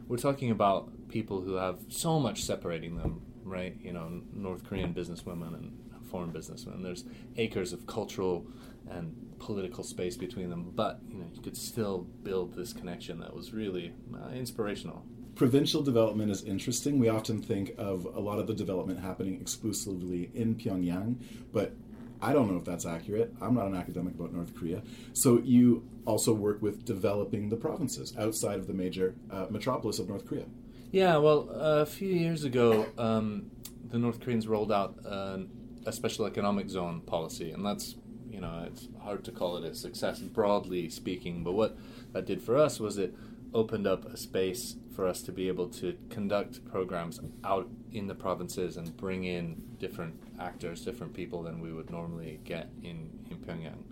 we're 0.07 0.19
talking 0.19 0.51
about 0.51 1.09
people 1.09 1.41
who 1.41 1.55
have 1.55 1.79
so 1.89 2.21
much 2.21 2.43
separating 2.43 2.97
them, 2.97 3.23
right? 3.45 3.77
You 3.81 3.93
know, 3.93 4.21
North 4.35 4.65
Korean 4.65 4.93
businesswomen 4.93 5.55
and 5.55 5.79
foreign 6.11 6.31
businessmen. 6.31 6.83
There's 6.83 7.05
acres 7.37 7.73
of 7.73 7.87
cultural 7.87 8.47
and 8.91 9.15
political 9.39 9.83
space 9.83 10.17
between 10.17 10.51
them, 10.51 10.73
but 10.75 11.01
you 11.09 11.19
know, 11.19 11.27
you 11.33 11.41
could 11.41 11.57
still 11.57 12.07
build 12.23 12.55
this 12.55 12.73
connection 12.73 13.21
that 13.21 13.35
was 13.35 13.53
really 13.53 13.95
uh, 14.15 14.31
inspirational. 14.31 15.05
Provincial 15.35 15.83
development 15.83 16.31
is 16.31 16.45
interesting. 16.45 16.99
We 16.99 17.09
often 17.09 17.41
think 17.41 17.73
of 17.79 18.05
a 18.05 18.21
lot 18.21 18.39
of 18.39 18.47
the 18.47 18.55
development 18.55 19.01
happening 19.01 19.41
exclusively 19.41 20.31
in 20.35 20.57
Pyongyang, 20.57 21.17
but 21.53 21.75
I 22.23 22.33
don't 22.33 22.49
know 22.51 22.57
if 22.57 22.65
that's 22.65 22.87
accurate. 22.87 23.35
I'm 23.41 23.55
not 23.55 23.67
an 23.67 23.75
academic 23.75 24.15
about 24.15 24.33
North 24.33 24.55
Korea. 24.55 24.83
So 25.13 25.41
you 25.41 25.89
also 26.07 26.33
work 26.33 26.63
with 26.63 26.85
developing 26.85 27.49
the 27.49 27.57
provinces 27.57 28.15
outside 28.17 28.61
of 28.61 28.69
the 28.69 28.73
major 28.73 29.17
uh, 29.31 29.47
metropolis 29.51 29.99
of 29.99 30.09
North 30.09 30.25
Korea. 30.25 30.45
Yeah, 30.93 31.17
well, 31.17 31.49
a 31.51 31.87
few 31.87 32.11
years 32.11 32.45
ago, 32.45 32.87
um, 32.97 33.51
the 33.91 33.99
North 33.99 34.21
Koreans 34.21 34.47
rolled 34.47 34.71
out 34.71 34.99
uh, 35.05 35.39
a 35.85 35.93
special 35.93 36.27
economic 36.27 36.69
zone 36.69 37.01
policy, 37.01 37.51
and 37.51 37.65
that's 37.67 37.97
you 38.31 38.41
know 38.41 38.65
it's 38.67 38.89
hard 39.03 39.25
to 39.25 39.33
call 39.33 39.57
it 39.57 39.65
a 39.65 39.75
success 39.75 40.21
broadly 40.21 40.89
speaking. 40.91 41.43
But 41.43 41.53
what 41.53 41.77
that 42.13 42.27
did 42.27 42.43
for 42.43 42.57
us 42.57 42.79
was 42.79 42.99
it 42.99 43.15
opened 43.53 43.87
up 43.87 44.05
a 44.05 44.17
space 44.17 44.77
for 44.95 45.07
us 45.07 45.23
to 45.23 45.33
be 45.33 45.49
able 45.49 45.69
to 45.69 45.97
conduct 46.11 46.65
programs 46.65 47.21
out 47.45 47.69
in 47.93 48.07
the 48.07 48.15
provinces 48.15 48.77
and 48.77 48.97
bring 48.97 49.25
in 49.25 49.63
different 49.79 50.15
actors, 50.39 50.85
different 50.85 51.15
people 51.15 51.43
than 51.43 51.61
we 51.61 51.73
would 51.73 51.91
normally 51.91 52.41
get 52.45 52.69
in 52.83 53.11
in 53.31 53.39
Pyongyang. 53.39 53.83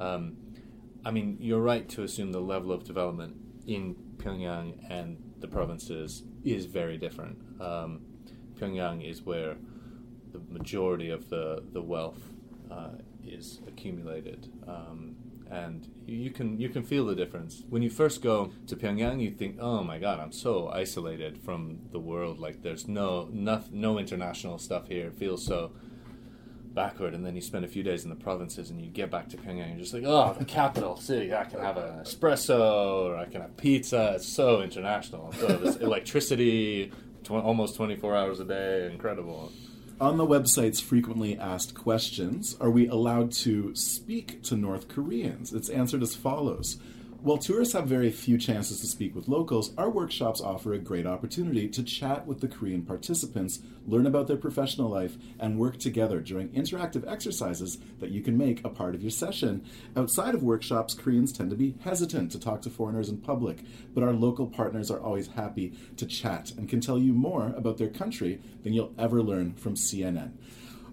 Um, 0.00 0.36
I 1.04 1.10
mean, 1.10 1.36
you're 1.40 1.60
right 1.60 1.88
to 1.90 2.02
assume 2.02 2.32
the 2.32 2.40
level 2.40 2.72
of 2.72 2.84
development 2.84 3.36
in 3.66 3.94
Pyongyang 4.16 4.90
and 4.90 5.22
the 5.38 5.48
provinces 5.48 6.24
is 6.44 6.66
very 6.66 6.98
different. 6.98 7.38
Um, 7.60 8.02
Pyongyang 8.58 9.08
is 9.08 9.22
where 9.22 9.56
the 10.32 10.40
majority 10.48 11.10
of 11.10 11.28
the 11.30 11.62
the 11.72 11.82
wealth 11.82 12.22
uh, 12.70 12.98
is 13.24 13.60
accumulated, 13.66 14.48
um, 14.66 15.16
and 15.50 15.88
you 16.10 16.30
can 16.30 16.58
you 16.58 16.68
can 16.68 16.82
feel 16.82 17.06
the 17.06 17.14
difference 17.14 17.62
when 17.68 17.82
you 17.82 17.90
first 17.90 18.22
go 18.22 18.52
to 18.66 18.76
Pyongyang. 18.76 19.20
You 19.20 19.30
think, 19.30 19.56
oh 19.60 19.82
my 19.84 19.98
God, 19.98 20.18
I'm 20.18 20.32
so 20.32 20.68
isolated 20.68 21.38
from 21.38 21.78
the 21.92 22.00
world. 22.00 22.38
Like 22.38 22.62
there's 22.62 22.88
no 22.88 23.28
no, 23.32 23.62
no 23.70 23.98
international 23.98 24.58
stuff 24.58 24.88
here. 24.88 25.06
It 25.08 25.14
feels 25.14 25.44
so 25.44 25.72
backward 26.72 27.14
and 27.14 27.26
then 27.26 27.34
you 27.34 27.40
spend 27.40 27.64
a 27.64 27.68
few 27.68 27.82
days 27.82 28.04
in 28.04 28.10
the 28.10 28.16
provinces 28.16 28.70
and 28.70 28.80
you 28.80 28.88
get 28.88 29.10
back 29.10 29.28
to 29.28 29.36
Pyongyang 29.36 29.62
and 29.62 29.70
you're 29.72 29.80
just 29.80 29.94
like, 29.94 30.04
oh, 30.06 30.34
the 30.38 30.44
capital 30.44 30.96
city, 30.96 31.34
I 31.34 31.44
can 31.44 31.60
have 31.60 31.76
an 31.76 31.98
espresso 32.00 33.08
or 33.08 33.16
I 33.16 33.24
can 33.26 33.40
have 33.40 33.56
pizza. 33.56 34.12
It's 34.16 34.28
so 34.28 34.62
international. 34.62 35.32
So 35.32 35.48
there's 35.48 35.76
electricity, 35.88 36.92
tw- 37.24 37.32
almost 37.32 37.76
24 37.76 38.16
hours 38.16 38.40
a 38.40 38.44
day, 38.44 38.88
incredible. 38.92 39.52
On 40.00 40.16
the 40.16 40.26
website's 40.26 40.80
frequently 40.80 41.38
asked 41.38 41.74
questions, 41.74 42.56
are 42.58 42.70
we 42.70 42.88
allowed 42.88 43.32
to 43.32 43.74
speak 43.74 44.42
to 44.44 44.56
North 44.56 44.88
Koreans? 44.88 45.52
It's 45.52 45.68
answered 45.68 46.02
as 46.02 46.14
follows. 46.14 46.78
While 47.22 47.36
tourists 47.36 47.74
have 47.74 47.86
very 47.86 48.10
few 48.10 48.38
chances 48.38 48.80
to 48.80 48.86
speak 48.86 49.14
with 49.14 49.28
locals, 49.28 49.76
our 49.76 49.90
workshops 49.90 50.40
offer 50.40 50.72
a 50.72 50.78
great 50.78 51.06
opportunity 51.06 51.68
to 51.68 51.82
chat 51.82 52.26
with 52.26 52.40
the 52.40 52.48
Korean 52.48 52.80
participants, 52.80 53.58
learn 53.86 54.06
about 54.06 54.26
their 54.26 54.38
professional 54.38 54.88
life, 54.88 55.18
and 55.38 55.58
work 55.58 55.76
together 55.76 56.20
during 56.22 56.48
interactive 56.48 57.06
exercises 57.06 57.76
that 57.98 58.08
you 58.08 58.22
can 58.22 58.38
make 58.38 58.64
a 58.64 58.70
part 58.70 58.94
of 58.94 59.02
your 59.02 59.10
session. 59.10 59.62
Outside 59.94 60.34
of 60.34 60.42
workshops, 60.42 60.94
Koreans 60.94 61.30
tend 61.30 61.50
to 61.50 61.56
be 61.56 61.74
hesitant 61.80 62.32
to 62.32 62.40
talk 62.40 62.62
to 62.62 62.70
foreigners 62.70 63.10
in 63.10 63.18
public, 63.18 63.58
but 63.92 64.02
our 64.02 64.14
local 64.14 64.46
partners 64.46 64.90
are 64.90 65.00
always 65.00 65.26
happy 65.26 65.74
to 65.98 66.06
chat 66.06 66.52
and 66.52 66.70
can 66.70 66.80
tell 66.80 66.98
you 66.98 67.12
more 67.12 67.52
about 67.54 67.76
their 67.76 67.90
country 67.90 68.40
than 68.62 68.72
you'll 68.72 68.94
ever 68.96 69.22
learn 69.22 69.52
from 69.52 69.74
CNN. 69.74 70.32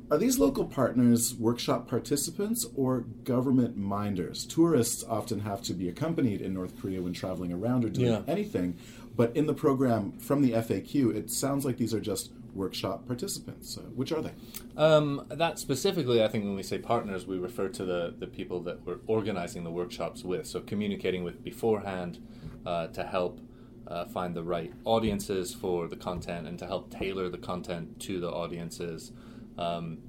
Are 0.10 0.18
these 0.18 0.40
local 0.40 0.64
partners 0.66 1.36
workshop 1.36 1.90
participants 1.90 2.66
or 2.78 3.02
government 3.26 3.76
minders? 3.76 4.46
Tourists 4.46 5.04
often 5.04 5.42
have 5.42 5.62
to 5.64 5.74
be 5.74 5.90
accompanied 5.90 6.40
in 6.42 6.54
North 6.54 6.80
Korea 6.80 7.02
when 7.02 7.12
traveling 7.12 7.52
around 7.52 7.84
or 7.84 7.90
doing 7.90 8.12
Yeah. 8.14 8.22
anything, 8.26 8.78
but 9.18 9.36
in 9.36 9.48
the 9.48 9.54
program 9.54 10.14
from 10.14 10.42
the 10.42 10.54
FAQ, 10.54 11.14
it 11.14 11.30
sounds 11.30 11.66
like 11.66 11.76
these 11.76 11.94
are 11.94 12.00
just 12.00 12.32
workshop 12.56 13.06
participants. 13.06 13.78
Uh, 13.78 13.82
which 13.96 14.14
are 14.14 14.22
they? 14.22 14.32
Um, 14.78 15.26
that 15.30 15.60
specifically, 15.60 16.24
I 16.24 16.30
think 16.30 16.46
when 16.46 16.56
we 16.56 16.64
say 16.64 16.78
partners, 16.78 17.28
we 17.28 17.38
refer 17.38 17.68
to 17.68 17.84
the, 17.84 18.14
the 18.18 18.28
people 18.28 18.62
that 18.62 18.86
we're 18.86 19.00
organizing 19.08 19.66
the 19.66 19.72
workshops 19.72 20.24
with. 20.24 20.48
So 20.48 20.62
communicating 20.62 21.26
with 21.26 21.44
beforehand 21.44 22.20
uh, 22.66 22.88
to 22.88 23.04
help 23.04 23.42
uh, 23.88 24.06
find 24.06 24.36
the 24.36 24.44
right 24.44 24.72
audiences 24.86 25.54
for 25.54 25.88
the 25.90 25.96
content 25.98 26.48
and 26.48 26.58
to 26.60 26.66
help 26.66 26.90
tailor 26.92 27.28
the 27.30 27.38
content 27.38 28.00
to 28.02 28.20
the 28.22 28.30
audiences. 28.32 29.12
Um, 29.58 30.00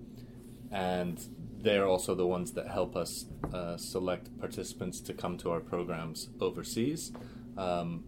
and 0.70 1.18
they're 1.60 1.86
also 1.86 2.14
the 2.14 2.26
ones 2.26 2.52
that 2.52 2.68
help 2.68 2.96
us 2.96 3.26
uh, 3.52 3.76
select 3.76 4.38
participants 4.38 5.00
to 5.00 5.12
come 5.12 5.36
to 5.38 5.50
our 5.50 5.60
programs 5.60 6.28
overseas. 6.40 7.12
Um, 7.56 8.04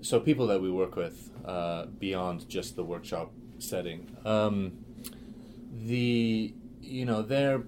so 0.00 0.20
people 0.20 0.46
that 0.48 0.60
we 0.60 0.70
work 0.70 0.96
with 0.96 1.30
uh, 1.44 1.86
beyond 1.86 2.48
just 2.48 2.76
the 2.76 2.84
workshop 2.84 3.32
setting. 3.58 4.16
Um, 4.24 4.84
the 5.72 6.54
you 6.80 7.06
know 7.06 7.22
they're 7.22 7.62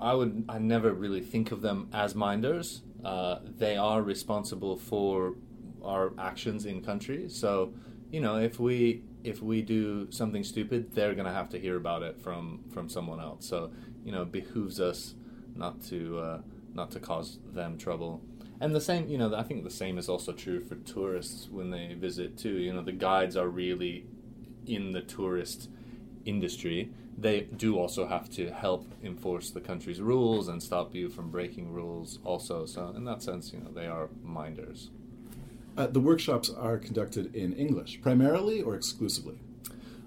I 0.00 0.14
would 0.14 0.44
I 0.48 0.58
never 0.58 0.92
really 0.92 1.20
think 1.20 1.52
of 1.52 1.60
them 1.62 1.88
as 1.92 2.14
minders. 2.14 2.82
Uh, 3.04 3.38
they 3.44 3.76
are 3.76 4.02
responsible 4.02 4.76
for 4.76 5.34
our 5.82 6.12
actions 6.18 6.66
in 6.66 6.82
country. 6.82 7.28
So 7.28 7.74
you 8.10 8.20
know 8.20 8.36
if 8.36 8.58
we 8.58 9.02
if 9.24 9.42
we 9.42 9.62
do 9.62 10.10
something 10.10 10.44
stupid, 10.44 10.94
they're 10.94 11.14
gonna 11.14 11.32
have 11.32 11.48
to 11.50 11.58
hear 11.58 11.76
about 11.76 12.02
it 12.02 12.20
from 12.20 12.64
from 12.70 12.88
someone 12.88 13.20
else. 13.20 13.46
So 13.46 13.72
you 14.04 14.12
know 14.12 14.22
it 14.22 14.32
behooves 14.32 14.80
us 14.80 15.14
not 15.56 15.82
to 15.84 16.18
uh, 16.18 16.38
not 16.74 16.90
to 16.92 17.00
cause 17.00 17.38
them 17.52 17.78
trouble. 17.78 18.22
And 18.60 18.74
the 18.74 18.80
same, 18.80 19.08
you 19.08 19.18
know, 19.18 19.34
I 19.34 19.42
think 19.42 19.64
the 19.64 19.70
same 19.70 19.98
is 19.98 20.08
also 20.08 20.32
true 20.32 20.60
for 20.60 20.76
tourists 20.76 21.48
when 21.50 21.70
they 21.70 21.94
visit 21.94 22.38
too. 22.38 22.56
You 22.58 22.72
know, 22.72 22.82
the 22.82 22.92
guides 22.92 23.36
are 23.36 23.48
really 23.48 24.06
in 24.66 24.92
the 24.92 25.00
tourist 25.00 25.68
industry. 26.24 26.90
They 27.16 27.42
do 27.42 27.78
also 27.78 28.06
have 28.06 28.28
to 28.30 28.50
help 28.50 28.92
enforce 29.02 29.50
the 29.50 29.60
country's 29.60 30.00
rules 30.00 30.48
and 30.48 30.62
stop 30.62 30.94
you 30.94 31.08
from 31.08 31.30
breaking 31.30 31.72
rules. 31.72 32.18
Also, 32.24 32.64
so 32.66 32.92
in 32.96 33.04
that 33.04 33.22
sense, 33.22 33.52
you 33.52 33.60
know, 33.60 33.70
they 33.70 33.86
are 33.86 34.08
minders. 34.22 34.90
Uh, 35.76 35.86
the 35.88 36.00
workshops 36.00 36.50
are 36.50 36.78
conducted 36.78 37.34
in 37.34 37.52
English, 37.54 38.00
primarily 38.00 38.62
or 38.62 38.74
exclusively? 38.74 39.38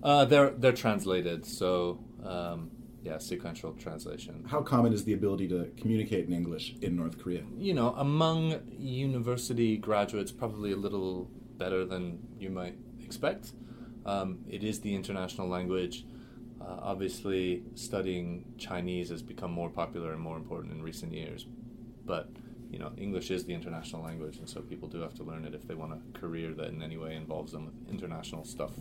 Uh, 0.01 0.23
they're 0.25 0.51
they're 0.51 0.71
translated, 0.71 1.45
so 1.45 1.99
um, 2.23 2.71
yeah, 3.03 3.17
sequential 3.17 3.73
translation. 3.73 4.45
How 4.47 4.61
common 4.61 4.93
is 4.93 5.03
the 5.03 5.13
ability 5.13 5.47
to 5.49 5.71
communicate 5.77 6.27
in 6.27 6.33
English 6.33 6.75
in 6.81 6.95
North 6.95 7.17
Korea? 7.17 7.43
you 7.57 7.73
know, 7.73 7.93
among 7.97 8.61
university 8.77 9.77
graduates, 9.77 10.31
probably 10.31 10.71
a 10.71 10.77
little 10.77 11.29
better 11.57 11.85
than 11.85 12.19
you 12.39 12.49
might 12.49 12.75
expect. 13.03 13.51
Um, 14.05 14.39
it 14.49 14.63
is 14.63 14.79
the 14.79 14.95
international 14.95 15.47
language. 15.47 16.05
Uh, 16.61 16.77
obviously, 16.81 17.63
studying 17.75 18.45
Chinese 18.57 19.09
has 19.09 19.21
become 19.21 19.51
more 19.51 19.69
popular 19.69 20.13
and 20.13 20.21
more 20.21 20.37
important 20.37 20.73
in 20.73 20.81
recent 20.81 21.13
years. 21.13 21.45
But 22.05 22.29
you 22.69 22.79
know, 22.79 22.91
English 22.97 23.31
is 23.31 23.45
the 23.45 23.53
international 23.53 24.03
language, 24.03 24.37
and 24.37 24.49
so 24.49 24.61
people 24.61 24.87
do 24.87 25.01
have 25.01 25.13
to 25.15 25.23
learn 25.23 25.45
it 25.45 25.53
if 25.53 25.67
they 25.67 25.75
want 25.75 25.93
a 25.93 26.19
career 26.19 26.53
that 26.53 26.67
in 26.67 26.81
any 26.81 26.97
way 26.97 27.15
involves 27.15 27.51
them 27.51 27.65
with 27.65 27.89
international 27.89 28.43
stuff. 28.43 28.71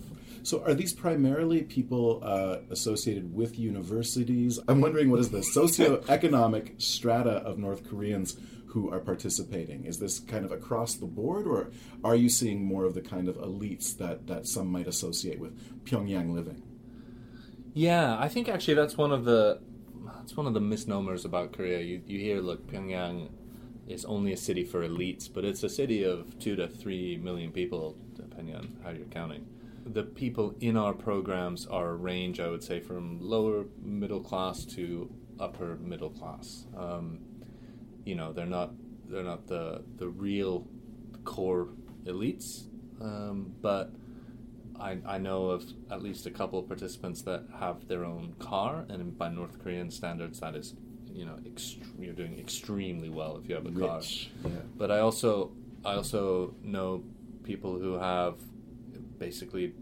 So, 0.42 0.62
are 0.64 0.74
these 0.74 0.92
primarily 0.92 1.62
people 1.62 2.20
uh, 2.22 2.58
associated 2.70 3.34
with 3.34 3.58
universities? 3.58 4.58
I'm 4.68 4.80
wondering 4.80 5.10
what 5.10 5.20
is 5.20 5.30
the 5.30 5.38
socioeconomic 5.38 6.80
strata 6.82 7.30
of 7.30 7.58
North 7.58 7.88
Koreans 7.88 8.36
who 8.68 8.92
are 8.92 9.00
participating? 9.00 9.84
Is 9.84 9.98
this 9.98 10.18
kind 10.18 10.44
of 10.44 10.52
across 10.52 10.96
the 10.96 11.06
board, 11.06 11.46
or 11.46 11.70
are 12.04 12.14
you 12.14 12.28
seeing 12.28 12.64
more 12.64 12.84
of 12.84 12.94
the 12.94 13.00
kind 13.00 13.28
of 13.28 13.36
elites 13.36 13.96
that, 13.98 14.26
that 14.26 14.46
some 14.46 14.68
might 14.68 14.86
associate 14.86 15.38
with 15.38 15.84
Pyongyang 15.84 16.34
living? 16.34 16.62
Yeah, 17.72 18.18
I 18.18 18.28
think 18.28 18.48
actually 18.48 18.74
that's 18.74 18.96
one 18.96 19.12
of 19.12 19.24
the 19.24 19.60
that's 20.18 20.36
one 20.36 20.46
of 20.46 20.54
the 20.54 20.60
misnomers 20.60 21.24
about 21.24 21.52
Korea. 21.52 21.80
You 21.80 22.02
you 22.06 22.18
hear 22.18 22.40
look 22.40 22.66
Pyongyang 22.70 23.30
is 23.86 24.04
only 24.04 24.32
a 24.32 24.36
city 24.36 24.64
for 24.64 24.86
elites, 24.86 25.32
but 25.32 25.44
it's 25.44 25.62
a 25.62 25.68
city 25.68 26.02
of 26.02 26.38
two 26.38 26.56
to 26.56 26.68
three 26.68 27.16
million 27.16 27.52
people, 27.52 27.96
depending 28.14 28.54
on 28.54 28.76
how 28.82 28.90
you're 28.90 29.06
counting. 29.06 29.46
The 29.84 30.02
people 30.02 30.56
in 30.60 30.76
our 30.76 30.92
programs 30.92 31.66
are 31.66 31.90
a 31.90 31.94
range, 31.94 32.40
I 32.40 32.48
would 32.48 32.64
say, 32.64 32.80
from 32.80 33.20
lower 33.20 33.66
middle 33.82 34.20
class 34.20 34.64
to 34.76 35.08
upper 35.38 35.76
middle 35.76 36.10
class. 36.10 36.66
Um, 36.76 37.20
you 38.04 38.16
know, 38.16 38.32
they're 38.32 38.46
not 38.46 38.72
they're 39.08 39.22
not 39.22 39.46
the 39.46 39.84
the 39.96 40.08
real 40.08 40.66
core 41.24 41.68
elites, 42.04 42.66
um, 43.00 43.54
but 43.60 43.92
I, 44.80 44.98
I 45.06 45.18
know 45.18 45.46
of 45.50 45.64
at 45.90 46.02
least 46.02 46.26
a 46.26 46.30
couple 46.30 46.58
of 46.58 46.66
participants 46.66 47.22
that 47.22 47.44
have 47.58 47.88
their 47.88 48.04
own 48.04 48.34
car, 48.38 48.84
and 48.88 49.16
by 49.16 49.28
North 49.28 49.62
Korean 49.62 49.90
standards, 49.90 50.40
that 50.40 50.54
is 50.54 50.74
you 51.16 51.24
know 51.24 51.36
ext- 51.44 51.82
you're 51.98 52.12
doing 52.12 52.38
extremely 52.38 53.08
well 53.08 53.38
if 53.38 53.48
you 53.48 53.54
have 53.54 53.66
a 53.66 53.70
car. 53.70 53.98
Rich. 53.98 54.30
Yeah. 54.44 54.50
But 54.76 54.90
I 54.90 55.00
also 55.00 55.52
I 55.84 55.94
also 55.94 56.54
know 56.62 57.02
people 57.42 57.78
who 57.78 57.94
have 57.94 58.34
basically 59.18 59.72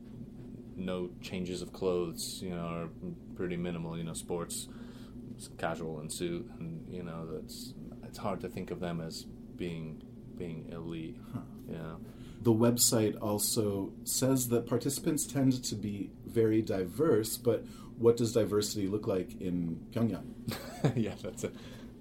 no 0.77 1.11
changes 1.21 1.61
of 1.63 1.73
clothes. 1.73 2.41
You 2.43 2.51
know, 2.51 2.67
are 2.67 2.89
pretty 3.35 3.57
minimal. 3.57 3.99
You 3.99 4.05
know, 4.05 4.15
sports, 4.15 4.69
casual 5.59 6.01
and 6.01 6.13
suit, 6.13 6.49
and 6.59 6.87
you 6.89 7.03
know 7.03 7.27
that's 7.33 7.75
it's 8.05 8.19
hard 8.19 8.41
to 8.43 8.49
think 8.49 8.71
of 8.71 8.81
them 8.81 9.01
as 9.01 9.25
being 9.57 10.03
being 10.37 10.69
elite. 10.71 11.17
Yeah. 11.69 11.97
The 12.43 12.53
website 12.53 13.17
also 13.23 13.93
says 14.05 14.49
that 14.49 14.67
participants 14.67 15.27
tend 15.27 15.65
to 15.65 15.75
be 15.75 16.11
very 16.27 16.61
diverse, 16.61 17.39
but 17.39 17.65
what 17.99 18.17
does 18.17 18.33
diversity 18.33 18.87
look 18.87 19.07
like 19.07 19.41
in 19.41 19.81
Pyongyang? 19.93 20.25
yeah, 20.97 21.15
that's 21.23 21.45
a 21.45 21.51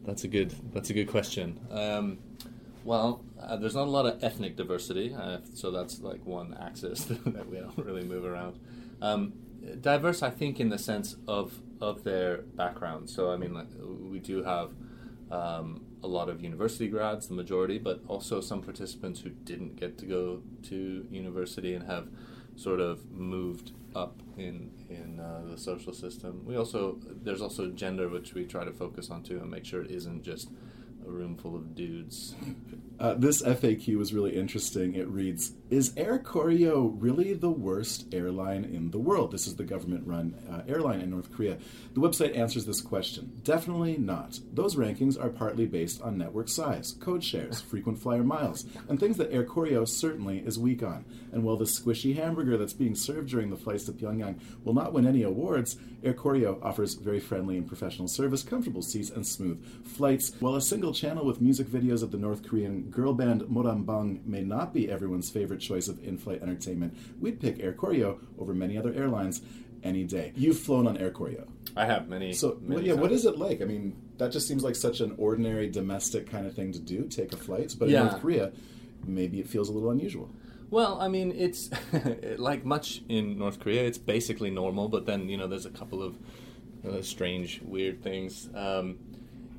that's 0.06 0.24
a 0.24 0.28
good 0.28 0.54
that's 0.74 0.90
a 0.90 0.94
good 0.94 1.08
question. 1.08 1.60
Um, 1.72 2.20
well, 2.84 3.24
uh, 3.42 3.56
there's 3.56 3.76
not 3.76 3.88
a 3.88 3.92
lot 3.92 4.06
of 4.06 4.24
ethnic 4.24 4.58
diversity, 4.58 5.14
uh, 5.14 5.38
so 5.54 5.72
that's 5.72 6.02
like 6.02 6.26
one 6.26 6.58
axis 6.60 7.06
that 7.26 7.50
we 7.50 7.58
don't 7.58 7.78
really 7.78 8.04
move 8.04 8.26
around. 8.26 8.60
Um, 9.02 9.34
diverse, 9.80 10.22
I 10.22 10.30
think, 10.30 10.60
in 10.60 10.70
the 10.70 10.78
sense 10.78 11.16
of 11.28 11.60
of 11.82 12.04
their 12.04 12.38
background. 12.38 13.10
So, 13.10 13.32
I 13.32 13.38
mean, 13.38 13.54
like, 13.54 13.68
we 13.78 14.20
do 14.20 14.44
have 14.44 14.72
um, 15.32 15.86
a 16.02 16.08
lot 16.08 16.30
of 16.30 16.42
university 16.42 16.88
grads, 16.88 17.28
the 17.28 17.34
majority, 17.34 17.78
but 17.78 18.02
also 18.08 18.42
some 18.42 18.62
participants 18.62 19.22
who 19.22 19.30
didn't 19.30 19.76
get 19.76 19.98
to 20.00 20.06
go 20.06 20.42
to 20.70 21.08
university 21.10 21.74
and 21.74 21.86
have 21.86 22.08
sort 22.56 22.80
of 22.80 23.12
moved 23.12 23.72
up 23.96 24.22
in 24.38 24.72
in 24.90 25.20
uh, 25.20 25.42
the 25.50 25.58
social 25.58 25.94
system. 25.94 26.44
We 26.46 26.56
also 26.58 26.98
there's 27.24 27.42
also 27.42 27.70
gender, 27.70 28.10
which 28.10 28.34
we 28.34 28.46
try 28.46 28.64
to 28.66 28.72
focus 28.72 29.10
on 29.10 29.24
too, 29.24 29.40
and 29.40 29.50
make 29.50 29.66
sure 29.66 29.82
it 29.84 29.92
isn't 29.92 30.24
just 30.24 30.50
a 31.06 31.12
room 31.12 31.36
full 31.36 31.56
of 31.56 31.76
dudes. 31.76 32.36
Uh, 33.00 33.16
this 33.16 33.42
FAQ 33.42 33.98
was 33.98 34.14
really 34.14 34.36
interesting. 34.36 34.94
It 34.94 35.08
reads 35.08 35.54
Is 35.70 35.94
Air 35.98 36.20
Koryo 36.20 36.94
really 36.96 37.34
the 37.34 37.50
worst 37.50 38.06
airline 38.14 38.64
in 38.64 38.92
the 38.92 39.00
world? 39.00 39.32
This 39.32 39.48
is 39.48 39.56
the 39.56 39.64
government 39.64 40.08
run 40.08 40.36
uh, 40.50 40.62
airline 40.72 41.02
in 41.02 41.10
North 41.10 41.32
Korea. 41.32 41.58
The 41.96 42.00
website 42.00 42.38
answers 42.38 42.66
this 42.66 42.82
question 42.82 43.42
Definitely 43.44 43.98
not. 43.98 44.40
Those 44.54 44.76
rankings 44.76 45.22
are 45.22 45.30
partly 45.30 45.66
based 45.66 46.02
on 46.02 46.18
network 46.18 46.48
size, 46.48 46.94
code 47.00 47.24
shares, 47.24 47.60
frequent 47.62 48.00
flyer 48.00 48.24
miles, 48.24 48.66
and 48.88 49.00
things 49.00 49.18
that 49.18 49.34
Air 49.34 49.44
Koryo 49.44 49.88
certainly 49.88 50.40
is 50.40 50.60
weak 50.60 50.84
on. 50.84 51.04
And 51.32 51.44
while 51.44 51.58
the 51.58 51.66
squishy 51.66 52.16
hamburger 52.16 52.58
that's 52.58 52.74
being 52.74 52.96
served 52.96 53.30
during 53.30 53.50
the 53.50 53.58
flights 53.58 53.86
to 53.86 53.92
Pyongyang 53.92 54.40
will 54.64 54.76
not 54.76 54.94
win 54.94 55.08
any 55.08 55.24
awards, 55.24 55.78
Air 56.04 56.14
Koryo 56.14 56.64
offers 56.64 56.94
very 56.94 57.20
friendly 57.20 57.58
and 57.58 57.68
professional 57.68 58.08
service, 58.08 58.44
comfortable 58.44 58.82
seats, 58.82 59.10
and 59.10 59.26
smooth 59.26 59.86
flights. 59.86 60.34
While 60.40 60.56
a 60.56 60.62
single 60.62 60.93
channel 60.94 61.26
with 61.26 61.42
music 61.42 61.68
videos 61.68 62.04
of 62.04 62.12
the 62.12 62.18
North 62.18 62.48
Korean 62.48 62.90
girl 62.90 63.14
band 63.14 63.42
Moranbong 63.44 64.26
may 64.26 64.42
not 64.42 64.74
be 64.74 64.90
everyone's 64.90 65.30
favorite 65.30 65.60
choice 65.60 65.88
of 65.88 66.04
in 66.04 66.18
flight 66.18 66.42
entertainment, 66.42 66.98
we'd 67.20 67.40
pick 67.40 67.60
Air 67.60 67.74
Koryo 67.74 68.20
over 68.40 68.54
many 68.54 68.78
other 68.78 68.94
airlines 68.94 69.42
any 69.84 70.04
day. 70.06 70.32
You've 70.36 70.60
flown 70.60 70.88
on 70.88 70.98
Air 70.98 71.12
Koryo. 71.12 71.48
I 71.76 71.86
have 71.86 72.08
many. 72.08 72.34
So, 72.34 72.58
many 72.62 72.76
well, 72.76 72.84
yeah, 72.86 72.94
what 72.94 73.12
is 73.12 73.26
it 73.26 73.38
like? 73.38 73.62
I 73.62 73.66
mean, 73.66 73.96
that 74.18 74.32
just 74.32 74.48
seems 74.48 74.64
like 74.64 74.76
such 74.76 75.02
an 75.02 75.16
ordinary 75.18 75.70
domestic 75.70 76.30
kind 76.30 76.46
of 76.48 76.54
thing 76.54 76.72
to 76.74 76.80
do, 76.80 77.08
take 77.08 77.34
a 77.34 77.38
flight. 77.38 77.76
But 77.78 77.90
Yeah. 77.90 78.02
in 78.02 78.08
North 78.08 78.22
Korea, 78.22 78.52
maybe 79.06 79.40
it 79.40 79.48
feels 79.50 79.70
a 79.70 79.72
little 79.74 79.90
unusual. 79.90 80.30
Well, 80.70 81.00
I 81.02 81.08
mean, 81.08 81.34
it's 81.36 81.70
like 82.38 82.66
much 82.66 83.02
in 83.10 83.38
North 83.38 83.60
Korea. 83.60 83.84
It's 83.84 83.98
basically 83.98 84.50
normal, 84.52 84.88
but 84.88 85.06
then 85.06 85.28
you 85.30 85.38
know, 85.38 85.48
there's 85.48 85.66
a 85.66 85.70
couple 85.72 86.02
of 86.02 86.18
uh, 86.88 87.02
strange, 87.02 87.62
weird 87.62 88.02
things. 88.02 88.50
Um, 88.56 88.98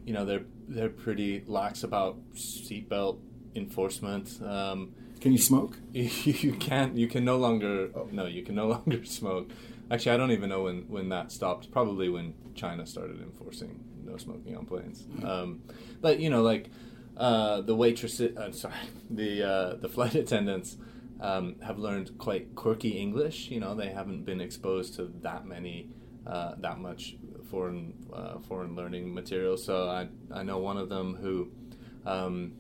you 0.07 0.13
know, 0.13 0.25
they're 0.25 0.45
they're 0.69 0.89
pretty 0.89 1.45
lax 1.47 1.83
about 1.83 2.19
seatbelt 2.35 3.19
enforcement. 3.55 4.41
Um, 4.43 4.95
Can 5.21 5.33
you 5.33 5.39
smoke? 5.39 5.79
you 5.93 6.53
can't. 6.55 6.97
You 6.97 7.09
can 7.09 7.25
no 7.25 7.37
longer. 7.37 7.91
Oh. 7.95 8.09
No, 8.11 8.27
you 8.27 8.43
can 8.43 8.55
no 8.55 8.69
longer 8.77 9.05
smoke. 9.05 9.51
Actually, 9.91 10.13
I 10.13 10.17
don't 10.17 10.31
even 10.31 10.49
know 10.49 10.65
when 10.65 10.89
when 10.89 11.09
that 11.11 11.33
stopped. 11.33 11.71
Probably 11.71 12.09
when 12.09 12.35
China 12.55 12.87
started 12.87 13.21
enforcing 13.21 13.81
no 14.05 14.17
smoking 14.17 14.57
on 14.57 14.67
planes. 14.67 15.07
Um, 15.23 15.63
but 16.01 16.21
you 16.21 16.31
know, 16.31 16.43
like 16.43 16.71
uh, 17.17 17.61
the 17.61 17.75
waitresses. 17.75 18.37
Uh, 18.37 18.53
sorry, 18.53 18.75
the 19.11 19.43
uh, 19.43 19.75
the 19.77 19.89
flight 19.89 20.15
attendants 20.15 20.77
um, 21.21 21.57
have 21.63 21.79
learned 21.79 22.19
quite 22.19 22.55
quirky 22.55 22.91
English. 22.91 23.51
You 23.51 23.61
know, 23.61 23.75
they 23.75 23.89
haven't 23.89 24.25
been 24.25 24.41
exposed 24.41 24.95
to 24.97 25.13
that 25.23 25.47
many. 25.47 25.89
Uh, 26.27 26.55
that 26.57 26.79
much 26.79 27.17
foreign 27.55 27.83
uh, 28.13 28.39
foreign 28.49 28.73
learning 28.81 29.05
materials. 29.21 29.61
So 29.69 29.75
I 30.01 30.03
I 30.39 30.43
know 30.49 30.59
one 30.71 30.79
of 30.85 30.89
them 30.95 31.07
who 31.23 31.35
um, 32.15 32.53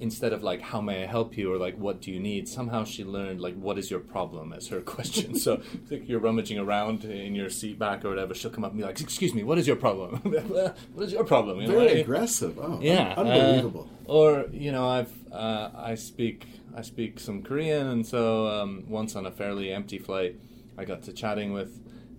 instead 0.00 0.32
of 0.32 0.42
like 0.42 0.60
how 0.70 0.80
may 0.88 1.02
I 1.04 1.06
help 1.06 1.36
you 1.38 1.52
or 1.52 1.58
like 1.66 1.76
what 1.78 1.96
do 2.04 2.10
you 2.14 2.20
need, 2.30 2.48
somehow 2.48 2.84
she 2.84 3.02
learned 3.04 3.40
like 3.46 3.54
what 3.66 3.76
is 3.78 3.90
your 3.90 4.00
problem 4.00 4.52
as 4.52 4.64
her 4.68 4.80
question. 4.96 5.28
so 5.44 5.60
you're 6.08 6.20
rummaging 6.28 6.58
around 6.58 7.04
in 7.04 7.34
your 7.40 7.50
seat 7.50 7.78
back 7.78 8.04
or 8.04 8.08
whatever, 8.10 8.34
she'll 8.34 8.50
come 8.56 8.64
up 8.64 8.72
and 8.72 8.80
be 8.80 8.86
like, 8.90 9.00
"Excuse 9.00 9.32
me, 9.38 9.42
what 9.50 9.58
is 9.58 9.66
your 9.70 9.76
problem? 9.86 10.10
what 10.94 11.04
is 11.06 11.12
your 11.12 11.24
problem?" 11.24 11.60
You 11.60 11.68
Very 11.68 11.88
I- 11.90 12.00
aggressive. 12.04 12.58
Oh, 12.58 12.78
yeah, 12.82 13.14
unbelievable. 13.16 13.88
uh, 14.08 14.12
or 14.12 14.46
you 14.52 14.72
know, 14.72 14.86
I've 14.98 15.12
uh, 15.32 15.70
I 15.90 15.94
speak 15.94 16.46
I 16.76 16.82
speak 16.82 17.20
some 17.26 17.42
Korean, 17.42 17.86
and 17.94 18.02
so 18.14 18.22
um, 18.56 18.84
once 18.88 19.16
on 19.18 19.24
a 19.26 19.30
fairly 19.40 19.72
empty 19.72 19.98
flight, 19.98 20.32
I 20.80 20.84
got 20.84 21.00
to 21.04 21.12
chatting 21.12 21.52
with 21.58 21.72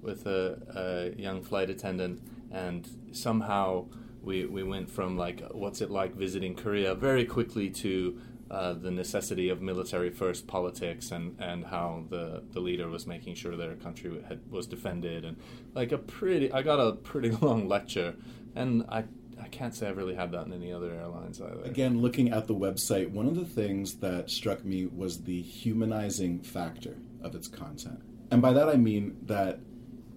with 0.03 0.25
a, 0.25 1.13
a 1.15 1.19
young 1.19 1.43
flight 1.43 1.69
attendant, 1.69 2.21
and 2.51 2.87
somehow 3.11 3.85
we 4.21 4.45
we 4.45 4.63
went 4.63 4.89
from 4.89 5.17
like 5.17 5.41
what's 5.51 5.81
it 5.81 5.89
like 5.89 6.15
visiting 6.15 6.55
Korea 6.55 6.95
very 6.95 7.25
quickly 7.25 7.69
to. 7.69 8.19
Uh, 8.51 8.73
the 8.73 8.91
necessity 8.91 9.49
of 9.49 9.63
military 9.63 10.11
first 10.11 10.45
politics 10.45 11.09
and, 11.09 11.35
and 11.39 11.65
how 11.65 12.03
the, 12.09 12.43
the 12.51 12.59
leader 12.59 12.87
was 12.87 13.07
making 13.07 13.33
sure 13.33 13.55
their 13.55 13.73
country 13.77 14.23
had, 14.27 14.39
was 14.51 14.67
defended 14.67 15.25
and 15.25 15.37
like 15.73 15.91
a 15.91 15.97
pretty 15.97 16.51
I 16.51 16.61
got 16.61 16.79
a 16.79 16.91
pretty 16.91 17.31
long 17.41 17.67
lecture 17.67 18.13
and 18.53 18.85
I 18.89 19.05
I 19.41 19.47
can't 19.47 19.73
say 19.73 19.89
I've 19.89 19.97
really 19.97 20.13
had 20.13 20.31
that 20.31 20.45
in 20.45 20.53
any 20.53 20.71
other 20.71 20.91
airlines 20.91 21.41
either. 21.41 21.63
Again, 21.63 21.99
looking 21.99 22.31
at 22.31 22.45
the 22.45 22.53
website, 22.53 23.09
one 23.09 23.27
of 23.27 23.35
the 23.35 23.45
things 23.45 23.95
that 23.95 24.29
struck 24.29 24.63
me 24.63 24.85
was 24.85 25.23
the 25.23 25.41
humanizing 25.41 26.41
factor 26.41 26.97
of 27.21 27.33
its 27.33 27.47
content. 27.47 28.01
And 28.29 28.41
by 28.41 28.53
that 28.53 28.69
I 28.69 28.75
mean 28.75 29.17
that 29.23 29.59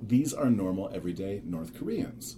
these 0.01 0.33
are 0.33 0.51
normal, 0.51 0.91
everyday 0.93 1.43
North 1.45 1.75
Koreans. 1.75 2.37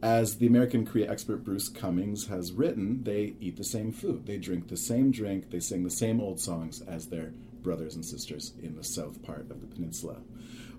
As 0.00 0.36
the 0.36 0.46
American 0.46 0.86
Korea 0.86 1.10
expert 1.10 1.44
Bruce 1.44 1.68
Cumings 1.68 2.28
has 2.28 2.52
written, 2.52 3.02
they 3.02 3.34
eat 3.40 3.56
the 3.56 3.64
same 3.64 3.90
food, 3.90 4.26
they 4.26 4.36
drink 4.36 4.68
the 4.68 4.76
same 4.76 5.10
drink, 5.10 5.50
they 5.50 5.58
sing 5.58 5.82
the 5.82 5.90
same 5.90 6.20
old 6.20 6.38
songs 6.40 6.80
as 6.82 7.08
their 7.08 7.32
brothers 7.62 7.96
and 7.96 8.04
sisters 8.04 8.52
in 8.62 8.76
the 8.76 8.84
south 8.84 9.22
part 9.24 9.50
of 9.50 9.60
the 9.60 9.66
peninsula. 9.66 10.18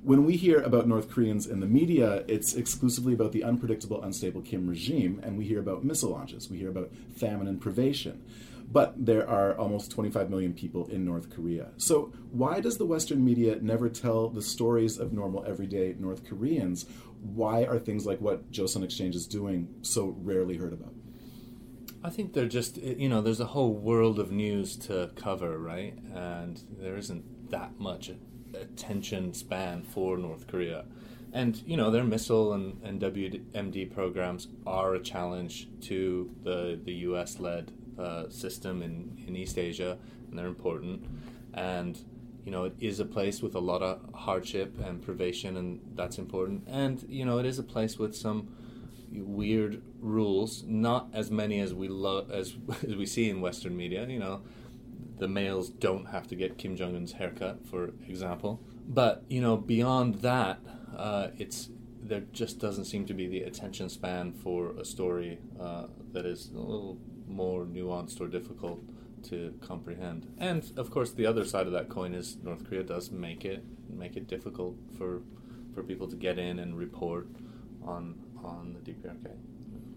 When 0.01 0.25
we 0.25 0.37
hear 0.37 0.61
about 0.61 0.87
North 0.87 1.09
Koreans 1.09 1.45
in 1.45 1.59
the 1.59 1.67
media, 1.67 2.23
it's 2.29 2.55
exclusively 2.55 3.13
about 3.13 3.33
the 3.33 3.43
unpredictable, 3.43 4.01
unstable 4.01 4.41
Kim 4.41 4.69
regime, 4.69 5.19
and 5.21 5.37
we 5.37 5.43
hear 5.43 5.59
about 5.59 5.83
missile 5.83 6.11
launches, 6.11 6.49
we 6.49 6.57
hear 6.57 6.69
about 6.69 6.89
famine 7.17 7.47
and 7.47 7.59
privation. 7.59 8.23
But 8.71 9.03
there 9.03 9.27
are 9.27 9.57
almost 9.57 9.89
25 9.91 10.29
million 10.29 10.53
people 10.53 10.85
in 10.87 11.03
North 11.03 11.29
Korea. 11.31 11.69
So, 11.77 12.13
why 12.31 12.59
does 12.59 12.77
the 12.77 12.85
Western 12.85 13.25
media 13.25 13.57
never 13.61 13.89
tell 13.89 14.29
the 14.29 14.43
stories 14.43 14.99
of 14.99 15.11
normal, 15.11 15.43
everyday 15.47 15.95
North 15.97 16.23
Koreans? 16.23 16.85
Why 17.21 17.63
are 17.63 17.79
things 17.79 18.05
like 18.05 18.21
what 18.21 18.51
Joseon 18.51 18.83
Exchange 18.83 19.15
is 19.15 19.25
doing 19.25 19.69
so 19.81 20.15
rarely 20.19 20.57
heard 20.57 20.73
about? 20.73 20.93
I 22.03 22.09
think 22.09 22.33
they're 22.33 22.47
just 22.47 22.77
eh, 22.77 22.95
you 22.97 23.09
know 23.09 23.21
there's 23.21 23.39
a 23.39 23.45
whole 23.45 23.73
world 23.73 24.19
of 24.19 24.31
news 24.31 24.77
to 24.87 25.11
cover, 25.15 25.57
right? 25.57 25.97
And 26.13 26.61
there 26.79 26.97
isn't 26.97 27.49
that 27.49 27.79
much 27.79 28.11
attention 28.53 29.33
span 29.33 29.83
for 29.83 30.17
North 30.17 30.47
Korea. 30.47 30.85
And 31.33 31.61
you 31.65 31.77
know 31.77 31.91
their 31.91 32.03
missile 32.03 32.53
and, 32.53 32.81
and 32.83 33.01
WMD 33.01 33.93
programs 33.93 34.47
are 34.65 34.95
a 34.95 34.99
challenge 34.99 35.67
to 35.81 36.29
the 36.43 36.79
the 36.83 36.93
U.S. 37.09 37.39
led 37.39 37.71
uh, 37.99 38.29
system 38.29 38.81
in, 38.81 39.23
in 39.27 39.35
East 39.35 39.57
Asia, 39.57 39.97
and 40.29 40.37
they're 40.37 40.47
important. 40.47 41.05
And 41.53 41.99
you 42.45 42.51
know 42.51 42.63
it 42.63 42.73
is 42.79 42.99
a 42.99 43.05
place 43.05 43.41
with 43.41 43.55
a 43.55 43.59
lot 43.59 43.81
of 43.81 43.99
hardship 44.13 44.79
and 44.83 45.01
privation, 45.01 45.57
and 45.57 45.81
that's 45.95 46.17
important. 46.17 46.67
And 46.67 47.05
you 47.09 47.25
know 47.25 47.37
it 47.39 47.45
is 47.45 47.59
a 47.59 47.63
place 47.63 47.97
with 47.97 48.15
some 48.15 48.55
weird 49.11 49.81
rules, 49.99 50.63
not 50.63 51.09
as 51.13 51.31
many 51.31 51.59
as 51.59 51.73
we 51.73 51.87
lo- 51.87 52.27
as 52.31 52.55
as 52.87 52.95
we 52.95 53.05
see 53.05 53.29
in 53.29 53.41
Western 53.41 53.75
media. 53.75 54.07
You 54.07 54.19
know, 54.19 54.41
the 55.17 55.27
males 55.27 55.69
don't 55.69 56.05
have 56.05 56.27
to 56.27 56.35
get 56.35 56.57
Kim 56.57 56.75
Jong 56.75 56.95
Un's 56.95 57.13
haircut, 57.13 57.67
for 57.67 57.91
example. 58.07 58.61
But 58.87 59.23
you 59.29 59.41
know, 59.41 59.57
beyond 59.57 60.15
that, 60.15 60.59
uh, 60.95 61.27
it's 61.37 61.69
there 62.01 62.23
just 62.31 62.59
doesn't 62.59 62.85
seem 62.85 63.05
to 63.05 63.13
be 63.13 63.27
the 63.27 63.43
attention 63.43 63.89
span 63.89 64.33
for 64.33 64.71
a 64.71 64.85
story 64.85 65.39
uh, 65.59 65.87
that 66.13 66.25
is 66.25 66.49
a 66.49 66.59
little 66.59 66.97
more 67.29 67.65
nuanced 67.65 68.19
or 68.19 68.27
difficult 68.27 68.83
to 69.23 69.53
comprehend. 69.61 70.33
And 70.37 70.71
of 70.77 70.91
course, 70.91 71.11
the 71.11 71.25
other 71.25 71.45
side 71.45 71.67
of 71.67 71.73
that 71.73 71.89
coin 71.89 72.13
is 72.13 72.37
North 72.43 72.67
Korea 72.67 72.83
does 72.83 73.11
make 73.11 73.45
it 73.45 73.63
make 73.89 74.15
it 74.15 74.27
difficult 74.27 74.75
for 74.97 75.21
for 75.73 75.83
people 75.83 76.07
to 76.07 76.15
get 76.15 76.39
in 76.39 76.59
and 76.59 76.77
report 76.77 77.27
on 77.83 78.15
on 78.43 78.73
the 78.73 78.91
DPRK. 78.91 79.31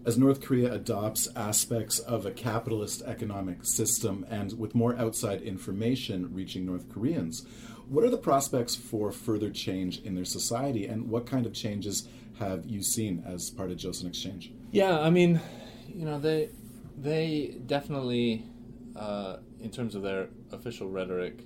As 0.05 0.17
North 0.17 0.41
Korea 0.41 0.73
adopts 0.73 1.29
aspects 1.33 1.99
of 1.99 2.25
a 2.25 2.31
capitalist 2.31 3.01
economic 3.03 3.63
system 3.63 4.25
and 4.29 4.57
with 4.59 4.75
more 4.75 4.97
outside 4.97 5.41
information 5.41 6.33
reaching 6.33 6.65
North 6.65 6.89
Koreans, 6.89 7.45
what 7.87 8.03
are 8.03 8.09
the 8.09 8.17
prospects 8.17 8.75
for 8.75 9.13
further 9.13 9.49
change 9.49 9.99
in 9.99 10.15
their 10.15 10.25
society 10.25 10.87
and 10.87 11.09
what 11.09 11.25
kind 11.25 11.45
of 11.45 11.53
changes 11.53 12.07
have 12.39 12.65
you 12.65 12.83
seen 12.83 13.23
as 13.25 13.49
part 13.51 13.71
of 13.71 13.77
Joseon 13.77 14.07
Exchange? 14.07 14.51
Yeah, 14.71 14.99
I 14.99 15.09
mean, 15.09 15.39
you 15.87 16.03
know, 16.03 16.19
they 16.19 16.49
they 16.97 17.57
definitely, 17.65 18.45
uh, 18.95 19.37
in 19.59 19.71
terms 19.71 19.95
of 19.95 20.01
their 20.01 20.29
official 20.51 20.89
rhetoric, 20.89 21.43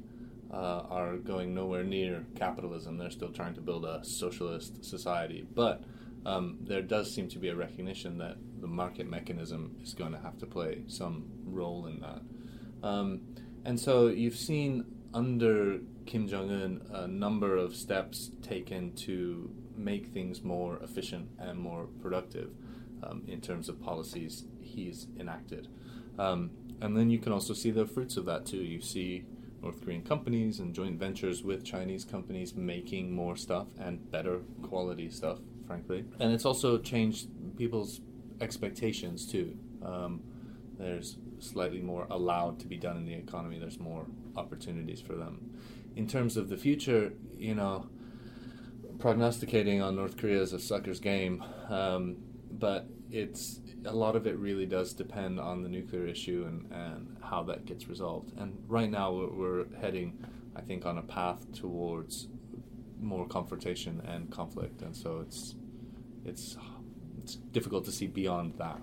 uh, 0.51 0.83
are 0.89 1.17
going 1.17 1.53
nowhere 1.53 1.83
near 1.83 2.25
capitalism. 2.35 2.97
They're 2.97 3.11
still 3.11 3.31
trying 3.31 3.55
to 3.55 3.61
build 3.61 3.85
a 3.85 4.03
socialist 4.03 4.83
society, 4.83 5.45
but 5.53 5.83
um, 6.25 6.57
there 6.61 6.81
does 6.81 7.13
seem 7.13 7.27
to 7.29 7.39
be 7.39 7.49
a 7.49 7.55
recognition 7.55 8.17
that 8.19 8.37
the 8.59 8.67
market 8.67 9.09
mechanism 9.09 9.75
is 9.81 9.93
going 9.93 10.13
to 10.13 10.19
have 10.19 10.37
to 10.39 10.45
play 10.45 10.83
some 10.87 11.25
role 11.45 11.85
in 11.87 11.99
that. 11.99 12.21
Um, 12.87 13.21
and 13.65 13.79
so 13.79 14.07
you've 14.07 14.35
seen 14.35 14.85
under 15.13 15.79
Kim 16.05 16.27
Jong 16.27 16.49
un 16.49 16.81
a 16.91 17.07
number 17.07 17.57
of 17.57 17.75
steps 17.75 18.31
taken 18.41 18.93
to 18.95 19.49
make 19.75 20.07
things 20.07 20.43
more 20.43 20.77
efficient 20.77 21.29
and 21.39 21.59
more 21.59 21.87
productive 22.01 22.49
um, 23.03 23.23
in 23.27 23.41
terms 23.41 23.69
of 23.69 23.81
policies 23.81 24.45
he's 24.67 25.07
enacted. 25.19 25.67
Um, 26.19 26.51
and 26.81 26.95
then 26.95 27.09
you 27.09 27.19
can 27.19 27.31
also 27.31 27.53
see 27.53 27.71
the 27.71 27.85
fruits 27.85 28.17
of 28.17 28.25
that 28.25 28.45
too. 28.45 28.57
You 28.57 28.81
see 28.81 29.25
North 29.61 29.83
Korean 29.83 30.03
companies 30.03 30.59
and 30.59 30.73
joint 30.73 30.99
ventures 30.99 31.43
with 31.43 31.63
Chinese 31.63 32.05
companies 32.05 32.53
making 32.55 33.11
more 33.11 33.35
stuff 33.35 33.67
and 33.79 34.11
better 34.11 34.41
quality 34.61 35.09
stuff 35.09 35.39
frankly. 35.67 36.05
And 36.19 36.31
it's 36.31 36.45
also 36.45 36.79
changed 36.79 37.27
people's 37.57 37.99
expectations 38.41 39.29
too. 39.29 39.57
Um, 39.83 40.21
there's 40.79 41.17
slightly 41.39 41.81
more 41.81 42.07
allowed 42.09 42.59
to 42.61 42.67
be 42.67 42.77
done 42.77 42.97
in 42.97 43.05
the 43.05 43.13
economy. 43.13 43.59
There's 43.59 43.79
more 43.79 44.05
opportunities 44.35 45.01
for 45.01 45.13
them. 45.13 45.51
In 45.95 46.07
terms 46.07 46.37
of 46.37 46.49
the 46.49 46.57
future, 46.57 47.13
you 47.37 47.53
know, 47.53 47.87
prognosticating 48.99 49.81
on 49.81 49.95
North 49.95 50.17
Korea 50.17 50.41
is 50.41 50.53
a 50.53 50.59
sucker's 50.59 50.99
game, 50.99 51.43
um, 51.69 52.17
but 52.51 52.87
it's 53.11 53.59
a 53.87 53.93
lot 53.93 54.15
of 54.15 54.27
it 54.27 54.37
really 54.37 54.65
does 54.65 54.93
depend 54.93 55.39
on 55.39 55.63
the 55.63 55.69
nuclear 55.69 56.05
issue 56.05 56.45
and, 56.47 56.71
and 56.71 57.17
how 57.21 57.43
that 57.43 57.65
gets 57.65 57.87
resolved. 57.87 58.37
And 58.37 58.63
right 58.67 58.89
now 58.89 59.11
we're, 59.11 59.33
we're 59.33 59.65
heading, 59.79 60.23
I 60.55 60.61
think, 60.61 60.85
on 60.85 60.97
a 60.97 61.01
path 61.01 61.51
towards 61.53 62.27
more 63.01 63.27
confrontation 63.27 64.01
and 64.05 64.31
conflict, 64.31 64.81
and 64.81 64.95
so 64.95 65.19
it's 65.19 65.55
it's 66.25 66.57
it's 67.23 67.35
difficult 67.35 67.85
to 67.85 67.91
see 67.91 68.07
beyond 68.07 68.53
that. 68.57 68.79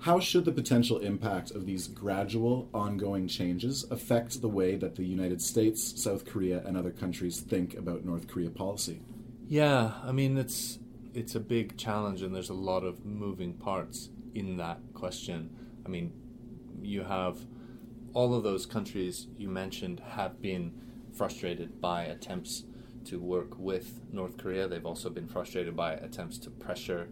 How 0.00 0.20
should 0.20 0.44
the 0.44 0.52
potential 0.52 0.98
impact 0.98 1.50
of 1.50 1.64
these 1.64 1.88
gradual, 1.88 2.68
ongoing 2.74 3.26
changes 3.28 3.84
affect 3.90 4.42
the 4.42 4.48
way 4.48 4.76
that 4.76 4.94
the 4.94 5.04
United 5.04 5.40
States, 5.40 6.00
South 6.02 6.26
Korea, 6.26 6.62
and 6.66 6.76
other 6.76 6.90
countries 6.90 7.40
think 7.40 7.74
about 7.74 8.04
North 8.04 8.28
Korea 8.28 8.50
policy? 8.50 9.00
Yeah, 9.48 9.94
I 10.02 10.12
mean 10.12 10.36
it's 10.36 10.78
it's 11.14 11.34
a 11.34 11.40
big 11.40 11.76
challenge, 11.76 12.22
and 12.22 12.34
there's 12.34 12.50
a 12.50 12.54
lot 12.54 12.84
of 12.84 13.04
moving 13.04 13.54
parts 13.54 14.10
in 14.36 14.56
that 14.58 14.78
question. 14.92 15.50
I 15.84 15.88
mean, 15.88 16.12
you 16.82 17.02
have 17.04 17.38
all 18.12 18.34
of 18.34 18.42
those 18.42 18.66
countries 18.66 19.26
you 19.36 19.48
mentioned 19.48 20.00
have 20.00 20.40
been 20.40 20.72
frustrated 21.16 21.80
by 21.80 22.04
attempts 22.04 22.64
to 23.06 23.18
work 23.18 23.58
with 23.58 24.00
North 24.12 24.36
Korea. 24.36 24.68
They've 24.68 24.84
also 24.84 25.08
been 25.08 25.26
frustrated 25.26 25.74
by 25.74 25.94
attempts 25.94 26.38
to 26.38 26.50
pressure 26.50 27.08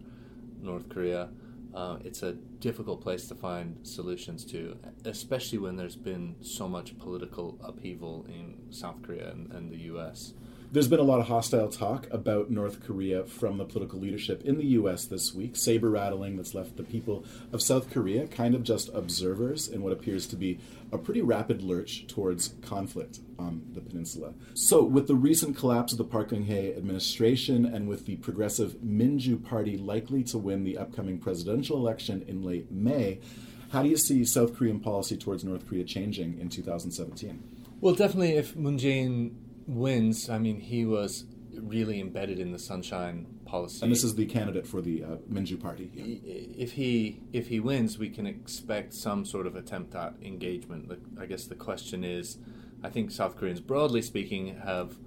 North 0.61 0.87
Korea. 0.89 1.29
Uh, 1.73 1.97
it's 2.03 2.21
a 2.23 2.33
difficult 2.59 3.01
place 3.01 3.27
to 3.27 3.35
find 3.35 3.77
solutions 3.83 4.45
to, 4.45 4.77
especially 5.03 5.57
when 5.57 5.75
there's 5.75 5.95
been 5.95 6.35
so 6.41 6.69
much 6.69 6.97
political 6.99 7.57
upheaval 7.61 8.25
in 8.29 8.55
South 8.71 9.01
Korea 9.01 9.31
and, 9.31 9.51
and 9.51 9.71
the 9.71 9.77
U.S. 9.93 10.33
There's 10.75 10.89
been 10.89 10.99
a 10.99 11.03
lot 11.03 11.21
of 11.21 11.27
hostile 11.27 11.69
talk 11.69 12.05
about 12.11 12.51
North 12.51 12.83
Korea 12.83 13.23
from 13.23 13.57
the 13.57 13.63
political 13.63 13.97
leadership 13.97 14.43
in 14.43 14.57
the 14.57 14.65
U.S. 14.65 15.05
this 15.05 15.33
week. 15.33 15.55
Saber 15.55 15.89
rattling 15.89 16.35
that's 16.35 16.53
left 16.53 16.75
the 16.75 16.83
people 16.83 17.23
of 17.53 17.61
South 17.61 17.89
Korea 17.89 18.27
kind 18.27 18.53
of 18.53 18.61
just 18.61 18.89
observers 18.93 19.69
in 19.69 19.83
what 19.83 19.93
appears 19.93 20.27
to 20.27 20.35
be 20.35 20.59
a 20.91 20.97
pretty 20.97 21.21
rapid 21.21 21.61
lurch 21.61 22.07
towards 22.07 22.55
conflict 22.61 23.19
on 23.39 23.61
the 23.71 23.79
peninsula. 23.79 24.33
So, 24.53 24.83
with 24.83 25.07
the 25.07 25.15
recent 25.15 25.55
collapse 25.55 25.93
of 25.93 25.97
the 25.97 26.03
Park 26.03 26.31
Geun-hye 26.31 26.77
administration 26.77 27.65
and 27.65 27.87
with 27.87 28.05
the 28.05 28.17
progressive 28.17 28.73
Minju 28.85 29.45
Party 29.45 29.77
likely 29.77 30.25
to 30.25 30.37
win 30.37 30.65
the 30.65 30.77
upcoming 30.77 31.19
presidential 31.19 31.77
election 31.77 32.25
in 32.27 32.43
late 32.43 32.69
May, 32.69 33.21
how 33.69 33.81
do 33.81 33.87
you 33.87 33.95
see 33.95 34.25
South 34.25 34.53
Korean 34.57 34.81
policy 34.81 35.15
towards 35.15 35.45
North 35.45 35.69
Korea 35.69 35.85
changing 35.85 36.37
in 36.37 36.49
2017? 36.49 37.41
Well, 37.79 37.95
definitely, 37.95 38.31
if 38.31 38.57
Moon 38.57 38.77
Jae-in 38.77 39.44
wins, 39.67 40.29
I 40.29 40.37
mean, 40.37 40.59
he 40.59 40.85
was 40.85 41.25
really 41.53 41.99
embedded 41.99 42.39
in 42.39 42.51
the 42.51 42.59
sunshine 42.59 43.27
policy. 43.45 43.83
And 43.83 43.91
this 43.91 44.03
is 44.03 44.15
the 44.15 44.25
candidate 44.25 44.67
for 44.67 44.81
the 44.81 45.03
uh, 45.03 45.07
Minju 45.31 45.61
Party. 45.61 45.89
Yeah. 45.93 46.63
If 46.63 46.73
he 46.73 47.21
if 47.31 47.47
he 47.47 47.59
wins, 47.59 47.97
we 47.97 48.09
can 48.09 48.25
expect 48.25 48.93
some 48.93 49.25
sort 49.25 49.47
of 49.47 49.55
attempt 49.55 49.95
at 49.95 50.15
engagement. 50.21 50.91
I 51.19 51.25
guess 51.25 51.45
the 51.45 51.55
question 51.55 52.03
is, 52.03 52.37
I 52.83 52.89
think 52.89 53.11
South 53.11 53.37
Koreans, 53.37 53.61
broadly 53.61 54.01
speaking, 54.01 54.59
have 54.65 54.97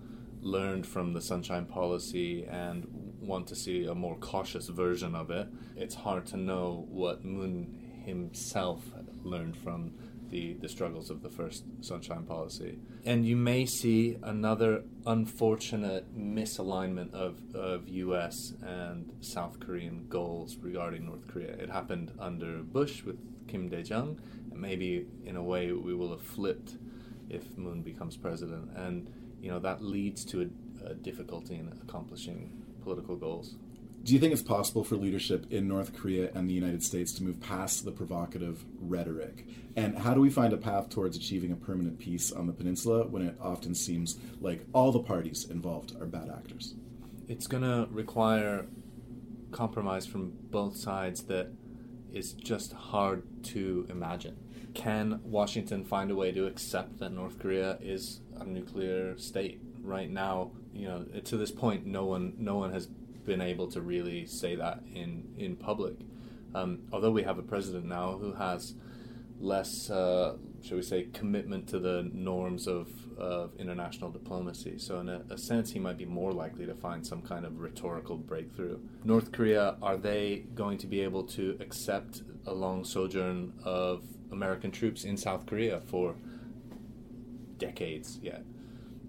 learned 0.40 0.87
from 0.87 1.12
the 1.12 1.21
sunshine 1.21 1.66
policy 1.66 2.44
and 2.44 2.87
want 3.21 3.47
to 3.49 3.57
see 3.57 3.85
a 3.85 3.94
more 3.94 4.16
cautious 4.16 4.68
version 4.68 5.14
of 5.14 5.31
it. 5.31 5.49
It's 5.77 5.94
hard 5.94 6.27
to 6.27 6.37
know 6.37 6.87
what 6.88 7.25
Moon 7.25 8.03
himself 8.05 8.85
learned 9.23 9.57
from 9.57 9.92
the, 10.30 10.54
the 10.54 10.68
struggles 10.68 11.10
of 11.10 11.22
the 11.22 11.30
first 11.30 11.64
Sunshine 11.80 12.24
Policy. 12.24 12.78
And 13.04 13.26
you 13.26 13.36
may 13.36 13.66
see 13.66 14.16
another 14.22 14.84
unfortunate 15.06 16.16
misalignment 16.16 17.12
of, 17.14 17.38
of 17.54 17.88
US 17.88 18.52
and 18.62 19.12
South 19.20 19.60
Korean 19.60 20.06
goals 20.08 20.56
regarding 20.56 21.06
North 21.06 21.26
Korea. 21.28 21.52
It 21.52 21.70
happened 21.70 22.12
under 22.18 22.58
Bush 22.58 23.02
with 23.02 23.18
Kim 23.48 23.68
Dae 23.68 23.80
Jung, 23.80 24.20
and 24.50 24.60
maybe 24.60 25.06
in 25.24 25.36
a 25.36 25.42
way 25.42 25.72
we 25.72 25.94
will 25.94 26.10
have 26.10 26.22
flipped 26.22 26.76
if 27.30 27.56
Moon 27.56 27.82
becomes 27.82 28.16
president. 28.16 28.70
And 28.76 29.10
you 29.40 29.50
know 29.50 29.58
that 29.60 29.82
leads 29.82 30.24
to 30.26 30.42
a, 30.42 30.90
a 30.90 30.94
difficulty 30.94 31.54
in 31.54 31.68
accomplishing 31.82 32.52
political 32.82 33.16
goals. 33.16 33.56
Do 34.04 34.14
you 34.14 34.20
think 34.20 34.32
it's 34.32 34.42
possible 34.42 34.84
for 34.84 34.96
leadership 34.96 35.46
in 35.50 35.68
North 35.68 35.94
Korea 35.94 36.30
and 36.34 36.48
the 36.48 36.54
United 36.54 36.82
States 36.82 37.12
to 37.14 37.22
move 37.22 37.40
past 37.40 37.84
the 37.84 37.92
provocative 37.92 38.64
rhetoric? 38.80 39.46
And 39.76 39.98
how 39.98 40.14
do 40.14 40.20
we 40.20 40.30
find 40.30 40.52
a 40.52 40.56
path 40.56 40.88
towards 40.88 41.16
achieving 41.16 41.52
a 41.52 41.56
permanent 41.56 41.98
peace 41.98 42.32
on 42.32 42.46
the 42.46 42.52
peninsula 42.52 43.06
when 43.06 43.22
it 43.22 43.37
often 43.40 43.74
seems 43.74 44.18
like 44.40 44.64
all 44.72 44.92
the 44.92 45.00
parties 45.00 45.46
involved 45.50 45.94
are 46.00 46.06
bad 46.06 46.30
actors? 46.30 46.74
It's 47.28 47.46
going 47.46 47.64
to 47.64 47.87
require 47.90 48.66
compromise 49.50 50.06
from 50.06 50.32
both 50.50 50.76
sides 50.76 51.24
that 51.24 51.52
is 52.12 52.32
just 52.32 52.72
hard 52.72 53.22
to 53.44 53.87
imagine. 53.90 54.38
Can 54.74 55.20
Washington 55.24 55.84
find 55.84 56.11
a 56.11 56.14
way 56.14 56.32
to 56.32 56.46
accept 56.46 56.98
that 56.98 57.12
North 57.12 57.38
Korea 57.38 57.78
is 57.82 58.20
a 58.38 58.44
nuclear 58.44 59.18
state? 59.18 59.61
Right 59.82 60.11
now, 60.11 60.52
you 60.72 60.87
know, 60.88 61.04
to 61.24 61.37
this 61.37 61.50
point, 61.50 61.87
no 61.87 62.04
one, 62.04 62.34
no 62.38 62.56
one 62.56 62.72
has 62.72 62.88
been 63.28 63.40
able 63.40 63.68
to 63.68 63.80
really 63.80 64.26
say 64.26 64.56
that 64.56 64.82
in 64.92 65.34
in 65.38 65.54
public. 65.56 65.94
Um, 66.54 66.80
although 66.92 67.10
we 67.10 67.22
have 67.22 67.38
a 67.38 67.42
president 67.42 67.84
now 67.84 68.18
who 68.18 68.32
has 68.32 68.74
less, 69.40 69.90
uh, 69.90 70.36
shall 70.62 70.76
we 70.76 70.82
say, 70.82 71.04
commitment 71.12 71.68
to 71.68 71.78
the 71.78 72.10
norms 72.12 72.66
of, 72.66 72.88
of 73.16 73.52
international 73.58 74.10
diplomacy. 74.10 74.78
So, 74.78 75.00
in 75.00 75.08
a, 75.08 75.22
a, 75.30 75.38
sense, 75.38 75.70
he 75.70 75.78
might 75.78 75.96
be 75.96 76.04
more 76.04 76.32
likely 76.32 76.66
to 76.66 76.74
find 76.74 77.06
some 77.06 77.22
kind 77.22 77.44
of 77.44 77.60
rhetorical 77.60 78.16
breakthrough. 78.16 78.78
North 79.04 79.32
Korea, 79.32 79.76
are 79.82 79.96
they 79.96 80.46
going 80.54 80.78
to 80.78 80.86
be 80.86 81.00
able 81.00 81.24
to 81.24 81.56
accept 81.60 82.22
a 82.46 82.52
long 82.52 82.84
sojourn 82.84 83.52
of 83.64 84.02
American 84.32 84.70
troops 84.70 85.04
in 85.04 85.16
South 85.16 85.46
Korea 85.46 85.80
for 85.80 86.16
decades 87.58 88.18
yet? 88.22 88.42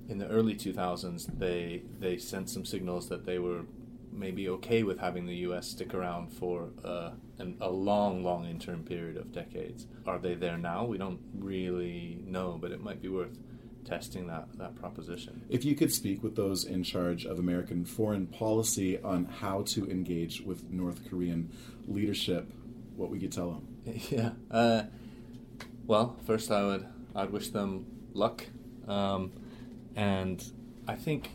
In 0.07 0.17
the 0.17 0.27
early 0.27 0.55
2000s, 0.55 1.37
they 1.37 1.83
they 1.99 2.17
sent 2.17 2.49
some 2.49 2.65
signals 2.65 3.09
that 3.09 3.25
they 3.25 3.37
were 3.37 3.65
maybe 4.11 4.49
okay 4.49 4.83
with 4.83 4.99
having 4.99 5.25
the 5.25 5.35
U.S. 5.37 5.67
stick 5.67 5.93
around 5.93 6.31
for 6.31 6.69
uh, 6.83 7.11
an, 7.37 7.57
a 7.61 7.69
long, 7.69 8.23
long 8.23 8.45
interim 8.45 8.83
period 8.83 9.17
of 9.17 9.31
decades. 9.31 9.87
Are 10.05 10.19
they 10.19 10.35
there 10.35 10.57
now? 10.57 10.85
We 10.85 10.97
don't 10.97 11.19
really 11.37 12.19
know, 12.25 12.57
but 12.59 12.71
it 12.71 12.81
might 12.81 13.01
be 13.01 13.09
worth 13.09 13.37
testing 13.85 14.27
that, 14.27 14.47
that 14.57 14.75
proposition. 14.75 15.41
If 15.49 15.65
you 15.65 15.75
could 15.75 15.91
speak 15.91 16.21
with 16.21 16.35
those 16.35 16.63
in 16.63 16.83
charge 16.83 17.25
of 17.25 17.39
American 17.39 17.85
foreign 17.85 18.27
policy 18.27 19.01
on 19.01 19.25
how 19.25 19.63
to 19.67 19.89
engage 19.89 20.41
with 20.41 20.69
North 20.69 21.09
Korean 21.09 21.51
leadership, 21.87 22.51
what 22.95 23.09
would 23.09 23.21
you 23.21 23.29
tell 23.29 23.51
them? 23.51 23.65
Yeah. 24.09 24.31
Uh, 24.51 24.83
well, 25.87 26.17
first 26.27 26.51
I 26.51 26.63
would 26.63 26.85
I'd 27.15 27.31
wish 27.31 27.49
them 27.49 27.87
luck, 28.13 28.45
um, 28.87 29.31
and 29.95 30.43
I 30.87 30.95
think 30.95 31.31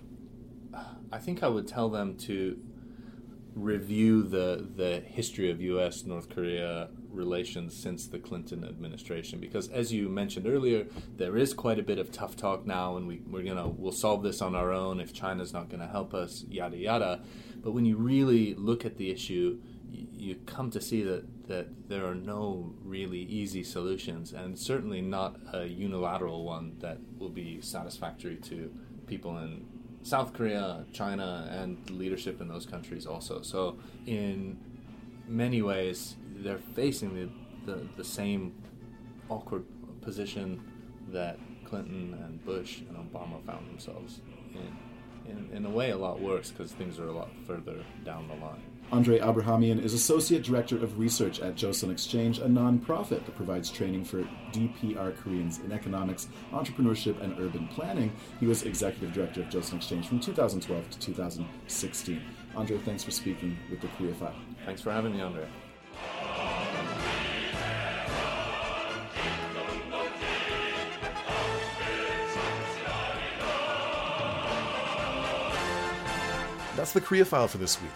I 1.14 1.18
think 1.18 1.44
I 1.44 1.48
would 1.48 1.68
tell 1.68 1.88
them 1.88 2.16
to 2.27 2.59
review 3.55 4.24
the 4.24 4.68
the 4.74 4.98
history 5.07 5.48
of 5.48 5.61
U.S. 5.61 6.05
North 6.05 6.29
Korea 6.29 6.88
relations 7.09 7.77
since 7.77 8.09
the 8.09 8.18
Clinton 8.18 8.64
administration 8.64 9.38
because 9.38 9.68
as 9.68 9.92
you 9.92 10.09
mentioned 10.09 10.48
earlier 10.48 10.88
there 11.16 11.37
is 11.37 11.55
quite 11.55 11.79
a 11.79 11.85
bit 11.85 12.00
of 12.00 12.11
tough 12.11 12.35
talk 12.35 12.66
now 12.66 12.96
and 12.96 13.07
we, 13.07 13.22
we're 13.31 13.44
gonna 13.44 13.68
we'll 13.68 13.92
solve 13.92 14.24
this 14.24 14.42
on 14.42 14.57
our 14.57 14.72
own 14.72 14.98
if 14.98 15.12
China's 15.12 15.53
not 15.53 15.68
gonna 15.68 15.87
help 15.87 16.14
us 16.14 16.44
yada 16.48 16.77
yada 16.77 17.22
but 17.62 17.70
when 17.70 17.85
you 17.85 17.96
really 17.96 18.55
look 18.55 18.85
at 18.85 18.96
the 18.96 19.12
issue 19.12 19.61
you, 19.92 20.35
come 20.46 20.68
to 20.72 20.81
see 20.81 21.05
that 21.05 21.46
that 21.46 21.88
there 21.88 22.05
are 22.05 22.16
no 22.16 22.74
really 22.83 23.20
easy 23.20 23.62
solutions 23.62 24.33
and 24.33 24.59
certainly 24.59 25.00
not 25.00 25.37
a 25.53 25.64
unilateral 25.66 26.42
one 26.44 26.74
that 26.81 26.98
will 27.18 27.29
be 27.29 27.61
satisfactory 27.61 28.35
to 28.35 28.74
people 29.07 29.38
in 29.38 29.64
South 30.04 30.34
Korea, 30.34 30.84
China, 30.92 31.48
and 31.50 31.90
leadership 31.90 32.40
in 32.40 32.46
those 32.46 32.66
countries 32.66 33.06
also. 33.06 33.40
So, 33.40 33.78
in 34.06 34.58
many 35.26 35.62
ways, 35.62 36.16
they're 36.36 36.58
facing 36.74 37.14
the, 37.14 37.72
the, 37.72 37.88
the 37.96 38.04
same 38.04 38.54
awkward 39.30 39.64
position 40.02 40.62
that 41.08 41.38
Clinton 41.64 42.16
and 42.22 42.44
Bush 42.44 42.80
and 42.80 42.96
Obama 42.98 43.44
found 43.46 43.66
themselves 43.68 44.20
in. 44.52 44.76
In, 45.26 45.48
in 45.54 45.64
a 45.64 45.70
way, 45.70 45.90
a 45.90 45.96
lot 45.96 46.20
worse 46.20 46.50
because 46.50 46.72
things 46.72 46.98
are 46.98 47.08
a 47.08 47.12
lot 47.12 47.30
further 47.46 47.82
down 48.04 48.28
the 48.28 48.34
line. 48.34 48.62
Andray 48.92 49.26
Abrahamian 49.26 49.80
is 49.80 49.94
Associate 49.94 50.42
Director 50.42 50.76
of 50.76 50.98
Research 50.98 51.40
at 51.40 51.56
Joseon 51.56 51.90
Exchange, 51.90 52.38
a 52.38 52.46
nonprofit 52.46 53.24
that 53.24 53.34
provides 53.34 53.70
training 53.70 54.04
for 54.04 54.22
DPR 54.52 55.16
Koreans 55.16 55.58
in 55.60 55.72
economics, 55.72 56.28
entrepreneurship, 56.52 57.20
and 57.22 57.38
urban 57.40 57.66
planning. 57.68 58.12
He 58.38 58.46
was 58.46 58.62
Executive 58.62 59.12
Director 59.12 59.40
of 59.40 59.48
Joseon 59.48 59.76
Exchange 59.76 60.06
from 60.06 60.20
2012 60.20 60.90
to 60.90 60.98
2016. 60.98 62.22
Andray, 62.54 62.82
thanks 62.84 63.02
for 63.02 63.10
speaking 63.10 63.56
with 63.70 63.80
the 63.80 63.88
Korea 63.88 64.14
File. 64.14 64.34
Thanks 64.64 64.80
for 64.80 64.92
having 64.92 65.14
me, 65.14 65.22
Andre. 65.22 65.46
That's 76.76 76.92
the 76.92 77.00
Korea 77.00 77.24
File 77.24 77.48
for 77.48 77.58
this 77.58 77.80
week. 77.80 77.90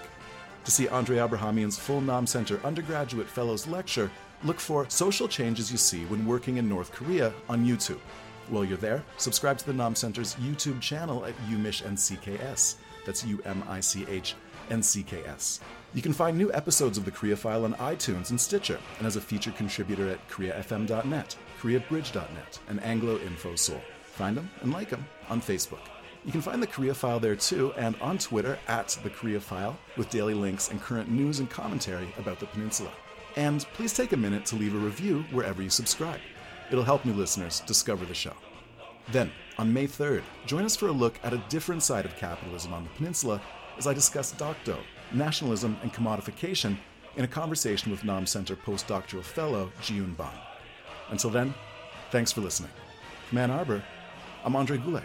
To 0.69 0.73
see 0.73 0.87
Andray 0.89 1.25
Abrahamian's 1.25 1.79
full 1.79 2.03
Nam 2.03 2.27
Center 2.27 2.61
undergraduate 2.63 3.27
fellows 3.27 3.67
lecture, 3.67 4.11
look 4.45 4.61
for 4.61 4.85
Social 4.91 5.27
Changes 5.27 5.73
You 5.73 5.79
See 5.79 6.05
When 6.05 6.27
Working 6.27 6.59
in 6.59 6.69
North 6.69 6.93
Korea 6.93 7.33
on 7.49 7.65
YouTube. 7.65 8.01
While 8.51 8.67
you're 8.67 8.77
there, 8.77 9.03
subscribe 9.17 9.57
to 9.57 9.65
the 9.65 9.73
Nam 9.73 9.95
Center's 9.95 10.35
YouTube 10.35 10.79
channel 10.83 11.25
at 11.25 11.35
UMich 11.49 11.83
NCKS. 11.85 12.75
That's 13.07 13.25
U 13.25 13.41
M 13.47 13.65
I 13.67 13.81
C 13.81 14.05
H 14.11 14.35
N 14.69 14.83
C 14.83 15.03
K 15.03 15.25
S. 15.25 15.61
You 15.95 16.03
can 16.03 16.13
find 16.13 16.37
new 16.37 16.53
episodes 16.53 16.99
of 16.99 17.07
the 17.07 17.13
Korea 17.13 17.35
File 17.35 17.65
on 17.65 17.73
iTunes 17.77 18.29
and 18.29 18.39
Stitcher, 18.39 18.79
and 18.99 19.07
as 19.07 19.17
a 19.17 19.23
featured 19.23 19.57
contributor 19.57 20.11
at 20.11 20.29
KoreaFM.net, 20.29 21.35
KoreaBridge.net, 21.63 22.59
and 22.69 22.83
Anglo 22.83 23.19
Info. 23.21 23.55
Find 24.03 24.37
them 24.37 24.51
and 24.61 24.71
like 24.71 24.91
them 24.91 25.07
on 25.31 25.41
Facebook. 25.41 25.89
You 26.29 26.33
can 26.33 26.43
find 26.43 26.62
the 26.62 26.67
Korea 26.67 26.93
File 26.93 27.19
there 27.19 27.37
too, 27.37 27.73
and 27.79 27.97
on 28.03 28.19
Twitter 28.19 28.59
at 28.69 28.88
the 29.03 29.09
Korea 29.09 29.41
File, 29.41 29.79
with 29.97 30.11
daily 30.11 30.35
links 30.35 30.69
and 30.69 30.79
current 30.79 31.11
news 31.11 31.38
and 31.38 31.49
commentary 31.49 32.07
about 32.19 32.38
the 32.38 32.45
peninsula. 32.45 32.91
And 33.37 33.64
please 33.73 33.95
take 33.95 34.12
a 34.12 34.17
minute 34.19 34.45
to 34.45 34.57
leave 34.57 34.75
a 34.75 34.79
review 34.79 35.25
wherever 35.31 35.62
you 35.62 35.71
subscribe. 35.71 36.21
It'll 36.71 36.85
help 36.85 37.07
new 37.07 37.14
listeners 37.14 37.61
discover 37.61 38.05
the 38.05 38.12
show. 38.12 38.35
Then, 39.11 39.33
on 39.57 39.73
May 39.73 39.87
3rd, 39.87 40.23
join 40.45 40.67
us 40.67 40.77
for 40.77 40.88
a 40.88 40.93
look 40.93 41.19
at 41.25 41.33
a 41.33 41.43
different 41.49 41.83
side 41.83 42.05
of 42.05 42.14
capitalism 42.19 42.75
on 42.75 42.85
the 42.85 42.91
peninsula 42.91 43.41
as 43.79 43.87
I 43.87 43.95
discuss 43.95 44.35
Dokdo, 44.35 44.77
nationalism, 45.14 45.79
and 45.83 45.95
commodification 45.95 46.77
in 47.17 47.25
a 47.25 47.29
conversation 47.29 47.91
with 47.91 48.05
Nam 48.05 48.27
Center 48.27 48.55
postdoctoral 48.55 49.25
fellow 49.25 49.73
Jiun 49.81 50.14
Bang. 50.14 50.38
Until 51.09 51.31
then, 51.31 51.55
thanks 52.11 52.33
for 52.33 52.43
listening. 52.43 52.73
From 53.31 53.38
Ann 53.38 53.51
Arbor, 53.51 53.83
I'm 54.45 54.57
Andre 54.57 54.77
Goulet. 54.77 55.05